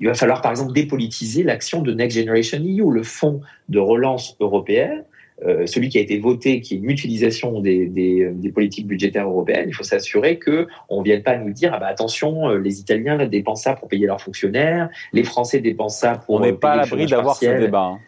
il 0.00 0.06
va 0.06 0.14
falloir 0.14 0.42
par 0.42 0.52
exemple 0.52 0.72
dépolitiser 0.72 1.42
l'action 1.42 1.82
de 1.82 1.92
Next 1.92 2.16
Generation 2.16 2.58
EU, 2.58 2.90
le 2.90 3.02
fonds 3.02 3.40
de 3.68 3.78
relance 3.78 4.36
européenne 4.40 5.04
euh, 5.44 5.66
celui 5.66 5.90
qui 5.90 5.98
a 5.98 6.00
été 6.00 6.18
voté, 6.18 6.60
qui 6.60 6.74
est 6.74 6.76
une 6.78 6.84
mutualisation 6.84 7.60
des, 7.60 7.86
des, 7.86 8.30
des 8.32 8.50
politiques 8.50 8.86
budgétaires 8.86 9.28
européennes, 9.28 9.66
il 9.68 9.74
faut 9.74 9.84
s'assurer 9.84 10.38
que 10.38 10.66
on 10.88 11.02
vienne 11.02 11.22
pas 11.22 11.36
nous 11.36 11.52
dire 11.52 11.72
ah 11.74 11.78
bah 11.78 11.88
attention, 11.88 12.48
euh, 12.48 12.58
les 12.58 12.80
Italiens 12.80 13.18
dépensent 13.26 13.64
ça 13.64 13.74
pour 13.74 13.88
payer 13.88 14.06
leurs 14.06 14.20
fonctionnaires, 14.20 14.88
les 15.12 15.24
Français 15.24 15.60
dépensent 15.60 15.98
ça 15.98 16.16
pour. 16.24 16.36
On 16.36 16.40
n'est 16.40 16.52
pas 16.52 16.72
à 16.72 16.76
l'abri 16.76 17.06
d'avoir 17.06 17.36
ce 17.36 17.46
débat. 17.46 17.92
Hein. 17.94 17.98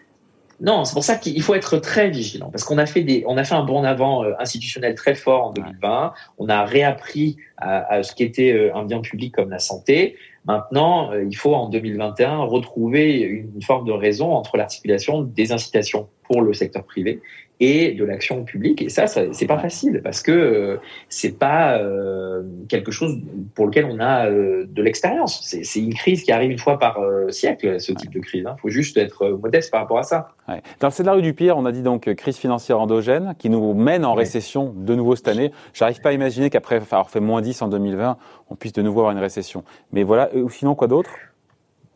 Non, 0.61 0.85
c'est 0.85 0.95
pour 0.95 1.05
ça 1.05 1.17
qu'il 1.17 1.41
faut 1.43 1.55
être 1.55 1.79
très 1.79 2.11
vigilant 2.11 2.51
parce 2.51 2.65
qu'on 2.65 2.79
a 2.79 2.87
fait 2.87 3.03
des, 3.03 3.23
on 3.29 3.37
a 3.37 3.45
fait 3.45 3.55
un 3.55 3.63
bond 3.63 3.85
avant 3.85 4.25
euh, 4.25 4.33
institutionnel 4.41 4.95
très 4.97 5.15
fort 5.15 5.45
en 5.45 5.53
2020. 5.53 6.13
On 6.39 6.49
a 6.49 6.65
réappris 6.65 7.37
à, 7.57 7.95
à 7.95 8.03
ce 8.03 8.13
qui 8.13 8.25
était 8.25 8.53
euh, 8.53 8.75
un 8.75 8.85
bien 8.85 9.01
public 9.01 9.35
comme 9.35 9.51
la 9.51 9.61
santé. 9.61 10.17
Maintenant, 10.49 11.13
euh, 11.13 11.25
il 11.25 11.37
faut 11.37 11.55
en 11.55 11.69
2021 11.69 12.39
retrouver 12.39 13.21
une 13.21 13.61
forme 13.63 13.87
de 13.87 13.93
raison 13.93 14.33
entre 14.33 14.57
l'articulation 14.57 15.21
des 15.21 15.53
incitations 15.53 16.09
pour 16.23 16.41
le 16.41 16.55
secteur 16.55 16.85
privé 16.85 17.21
et 17.61 17.93
de 17.93 18.05
l'action 18.05 18.45
publique. 18.45 18.83
Et 18.83 18.89
ça, 18.89 19.07
ça 19.07 19.23
c'est 19.33 19.47
pas 19.47 19.59
facile 19.59 20.01
parce 20.03 20.23
que 20.23 20.33
euh, 20.33 20.77
c'est 21.09 21.39
pas 21.39 21.79
euh, 21.79 22.43
quelque 22.69 22.93
chose 22.93 23.19
pour 23.55 23.67
lequel 23.67 23.85
on 23.87 23.99
a 23.99 24.27
euh, 24.27 24.67
de 24.69 24.83
l'expérience. 24.83 25.41
C'est 25.43 25.81
une 25.81 25.95
crise 25.95 26.23
qui 26.23 26.33
arrive 26.33 26.51
une 26.51 26.59
fois 26.59 26.79
par 26.79 26.99
siècle, 27.31 27.81
ce 27.81 27.93
type 27.93 28.13
de 28.13 28.21
crise. 28.21 28.43
Il 28.43 28.47
hein. 28.47 28.57
faut 28.61 28.69
juste 28.69 28.97
être 28.97 29.29
modeste 29.31 29.71
par 29.71 29.81
rapport 29.81 29.99
à 29.99 30.05
ça. 30.05 30.29
Ouais. 30.49 30.63
Dans 30.81 30.89
le 30.89 30.93
scénario 30.93 31.21
du 31.21 31.35
pire, 31.35 31.57
on 31.57 31.67
a 31.67 31.73
dit 31.73 31.83
donc 31.83 32.13
crise 32.15 32.37
financière 32.37 32.81
endogène 32.81 33.35
qui 33.39 33.51
nous 33.51 33.75
mène 33.75 34.05
en 34.05 34.15
récession 34.15 34.73
de 34.77 34.95
nouveau 34.95 35.17
cette 35.17 35.29
année. 35.29 35.51
J'arrive 35.75 36.01
pas 36.01 36.11
à 36.11 36.13
imaginer 36.13 36.51
qu'après 36.51 36.77
avoir 36.77 37.11
fait 37.11 37.21
moins 37.21 37.43
10 37.43 37.63
en 37.63 37.69
2020, 37.69 38.17
on 38.51 38.55
puisse 38.55 38.73
de 38.73 38.83
nouveau 38.83 39.01
avoir 39.01 39.13
une 39.13 39.23
récession. 39.23 39.65
Mais 39.93 40.05
voilà, 40.05 40.31
ou 40.35 40.49
sinon 40.49 40.75
quoi 40.75 40.87
d'autre? 40.87 41.11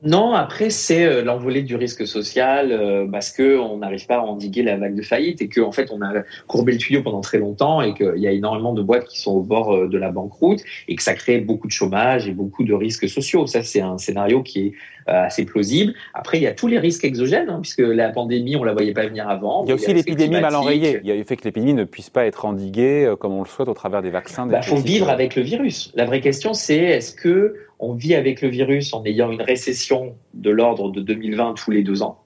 Non, 0.05 0.33
après 0.33 0.71
c'est 0.71 1.05
euh, 1.05 1.23
l'envolée 1.23 1.63
du 1.63 1.77
risque 1.77 2.09
social 2.09 2.73
euh, 2.73 3.07
parce 3.07 3.31
que 3.31 3.57
on 3.57 3.79
n'arrive 3.79 4.05
pas 4.07 4.17
à 4.17 4.21
endiguer 4.21 4.65
la 4.65 4.77
vague 4.77 4.97
de 4.97 5.03
faillite 5.03 5.41
et 5.41 5.49
qu'en 5.49 5.69
en 5.69 5.73
fait 5.73 5.91
on 5.93 6.03
a 6.03 6.25
courbé 6.49 6.73
le 6.73 6.79
tuyau 6.79 7.03
pendant 7.05 7.21
très 7.21 7.39
longtemps 7.39 7.83
et 7.83 7.95
qu'il 7.95 8.19
y 8.19 8.27
a 8.27 8.33
énormément 8.33 8.73
de 8.73 8.83
boîtes 8.83 9.07
qui 9.07 9.21
sont 9.21 9.31
au 9.31 9.43
bord 9.43 9.73
euh, 9.73 9.87
de 9.87 9.99
la 9.99 10.11
banqueroute 10.11 10.61
et 10.89 10.97
que 10.97 11.03
ça 11.05 11.15
crée 11.15 11.39
beaucoup 11.39 11.69
de 11.69 11.73
chômage 11.73 12.27
et 12.27 12.33
beaucoup 12.33 12.65
de 12.65 12.75
risques 12.75 13.09
sociaux. 13.09 13.47
Ça 13.47 13.63
c'est 13.63 13.81
un 13.81 13.97
scénario 13.97 14.43
qui 14.43 14.67
est 14.67 14.73
assez 15.07 15.45
plausible. 15.45 15.95
Après 16.15 16.39
il 16.39 16.43
y 16.43 16.47
a 16.49 16.53
tous 16.53 16.67
les 16.67 16.81
risques 16.81 17.05
exogènes 17.05 17.49
hein, 17.49 17.61
puisque 17.63 17.79
la 17.81 18.09
pandémie 18.09 18.57
on 18.57 18.65
la 18.65 18.73
voyait 18.73 18.95
pas 18.95 19.07
venir 19.07 19.29
avant. 19.29 19.65
Il 19.65 19.69
y 19.69 19.73
a 19.73 19.77
aussi 19.77 19.95
l'épidémie 19.95 20.41
mal 20.41 20.55
enrayée. 20.57 20.99
Il 21.03 21.09
y 21.09 21.13
a 21.13 21.15
le 21.15 21.23
fait 21.23 21.37
que 21.37 21.45
l'épidémie 21.45 21.75
ne 21.75 21.85
puisse 21.85 22.11
pas 22.11 22.27
être 22.27 22.45
endiguée 22.45 23.13
comme 23.21 23.35
on 23.35 23.43
le 23.43 23.49
souhaite 23.49 23.69
au 23.69 23.75
travers 23.75 24.03
des 24.03 24.11
vaccins. 24.11 24.47
Il 24.47 24.53
bah, 24.53 24.63
faut 24.63 24.77
vivre 24.77 25.11
avec 25.11 25.37
le 25.37 25.43
virus. 25.43 25.93
La 25.95 26.07
vraie 26.07 26.21
question 26.21 26.55
c'est 26.55 26.77
est-ce 26.77 27.15
que 27.15 27.55
on 27.83 27.95
vit 27.95 28.15
avec 28.15 28.41
le 28.41 28.49
virus 28.49 28.95
en 28.95 29.05
ayant 29.05 29.31
une 29.31 29.43
récession 29.43 30.15
de 30.35 30.51
l'ordre 30.51 30.91
de 30.91 31.01
2020 31.01 31.55
tous 31.55 31.73
les 31.73 31.83
deux 31.83 32.03
ans. 32.03 32.19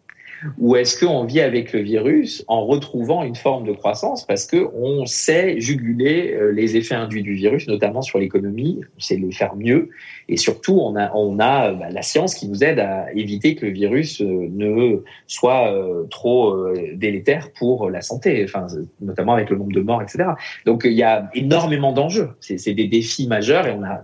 Ou 0.59 0.77
est-ce 0.77 1.03
qu'on 1.03 1.25
vit 1.25 1.41
avec 1.41 1.73
le 1.73 1.81
virus 1.81 2.45
en 2.47 2.67
retrouvant 2.67 3.25
une 3.25 3.35
forme 3.35 3.67
de 3.67 3.73
croissance 3.73 4.27
parce 4.27 4.45
que 4.45 4.69
on 4.75 5.07
sait 5.07 5.59
juguler 5.63 6.35
euh, 6.35 6.53
les 6.53 6.77
effets 6.77 6.95
induits 6.95 7.23
du 7.23 7.33
virus, 7.33 7.67
notamment 7.69 8.03
sur 8.03 8.19
l'économie, 8.19 8.83
on 8.99 9.01
sait 9.01 9.17
le 9.17 9.31
faire 9.31 9.57
mieux, 9.57 9.89
et 10.29 10.37
surtout 10.37 10.79
on 10.79 10.95
a, 10.95 11.11
on 11.15 11.39
a 11.39 11.73
bah, 11.73 11.89
la 11.91 12.03
science 12.03 12.35
qui 12.35 12.49
nous 12.49 12.63
aide 12.63 12.79
à 12.79 13.11
éviter 13.15 13.55
que 13.55 13.65
le 13.65 13.73
virus 13.73 14.21
euh, 14.21 14.49
ne 14.51 15.03
soit 15.27 15.73
euh, 15.73 16.05
trop 16.11 16.55
délétère 16.93 17.51
pour 17.53 17.89
la 17.89 18.03
santé, 18.03 18.45
enfin, 18.45 18.67
notamment 19.01 19.33
avec 19.33 19.49
le 19.49 19.57
nombre 19.57 19.73
de 19.73 19.81
morts, 19.81 20.03
etc. 20.03 20.29
Donc 20.67 20.83
il 20.85 20.93
y 20.93 21.03
a 21.03 21.31
énormément 21.35 21.93
d'enjeux, 21.93 22.29
c'est 22.41 22.75
des 22.75 22.89
défis 22.89 23.27
majeurs 23.27 23.67
et 23.67 23.73
on 23.73 23.83
a 23.83 24.03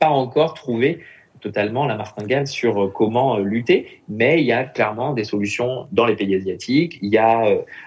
pas 0.00 0.08
encore 0.08 0.54
trouvé 0.54 1.00
totalement 1.40 1.86
la 1.86 1.96
martingale 1.96 2.46
sur 2.46 2.84
euh, 2.84 2.88
comment 2.88 3.36
euh, 3.36 3.42
lutter, 3.42 4.00
mais 4.08 4.40
il 4.40 4.46
y 4.46 4.52
a 4.52 4.64
clairement 4.64 5.12
des 5.12 5.24
solutions 5.24 5.86
dans 5.92 6.06
les 6.06 6.16
pays 6.16 6.34
asiatiques, 6.34 6.98
il 7.02 7.10
y 7.10 7.18
a 7.18 7.46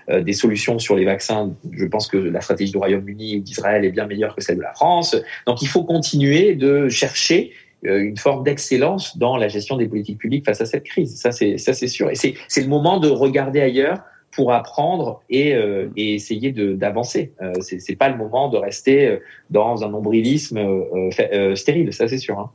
euh, 0.10 0.22
des 0.22 0.34
solutions 0.34 0.80
sur 0.80 0.96
les 0.96 1.06
vaccins, 1.06 1.54
je 1.72 1.86
pense 1.86 2.08
que 2.08 2.18
la 2.18 2.42
stratégie 2.42 2.72
du 2.72 2.78
Royaume-Uni 2.78 3.38
ou 3.38 3.40
d'Israël 3.42 3.86
est 3.86 3.92
bien 3.92 4.06
meilleure 4.06 4.36
que 4.36 4.42
celle 4.42 4.58
de 4.58 4.62
la 4.62 4.74
France, 4.74 5.16
donc 5.46 5.62
il 5.62 5.68
faut 5.68 5.84
continuer 5.84 6.56
de 6.56 6.88
chercher 6.90 7.52
une 7.84 8.16
forme 8.16 8.46
d'excellence 8.46 9.18
dans 9.18 9.36
la 9.36 9.50
gestion 9.50 9.76
des 9.76 9.88
politiques 9.88 10.18
publiques 10.18 10.46
face 10.46 10.62
à 10.62 10.66
cette 10.66 10.86
crise, 10.86 11.20
ça 11.20 11.32
c'est 11.32 11.88
sûr, 11.88 12.10
et 12.10 12.16
c'est 12.16 12.62
le 12.62 12.68
moment 12.68 12.98
de 12.98 13.10
regarder 13.10 13.60
ailleurs 13.60 14.00
pour 14.36 14.52
apprendre 14.52 15.22
et, 15.30 15.56
euh, 15.56 15.90
et 15.96 16.16
essayer 16.16 16.52
d'avancer. 16.52 17.34
Euh, 17.42 17.54
c'est 17.62 17.96
pas 17.96 18.10
le 18.10 18.18
moment 18.18 18.50
de 18.50 18.58
rester 18.58 19.08
euh, 19.08 19.18
dans 19.50 19.84
un 19.84 19.90
nombrilisme 19.90 20.58
euh, 20.58 21.10
euh, 21.34 21.56
stérile, 21.56 21.94
ça 21.94 22.08
c'est 22.08 22.18
sûr. 22.18 22.40
Hein. 22.40 22.50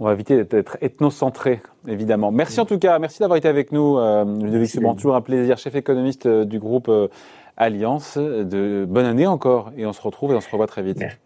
On 0.00 0.06
va 0.06 0.12
éviter 0.12 0.44
d'être 0.44 0.76
ethnocentré, 0.80 1.60
évidemment. 1.86 2.32
Merci 2.32 2.60
en 2.60 2.66
tout 2.66 2.78
cas, 2.78 2.98
merci 2.98 3.20
d'avoir 3.20 3.36
été 3.36 3.48
avec 3.48 3.70
nous, 3.70 3.96
euh, 3.98 4.24
Ludovic 4.24 4.70
Seban. 4.70 4.94
Toujours 4.94 5.14
un 5.14 5.20
plaisir, 5.20 5.56
chef 5.56 5.74
économiste 5.76 6.26
du 6.26 6.58
groupe 6.58 6.90
Alliance. 7.56 8.18
De 8.18 8.84
bonne 8.88 9.06
année 9.06 9.26
encore, 9.26 9.70
et 9.76 9.86
on 9.86 9.92
se 9.92 10.02
retrouve 10.02 10.32
et 10.32 10.34
on 10.34 10.40
se 10.40 10.50
revoit 10.50 10.66
très 10.66 10.82
vite. 10.82 10.98
Merci. 10.98 11.16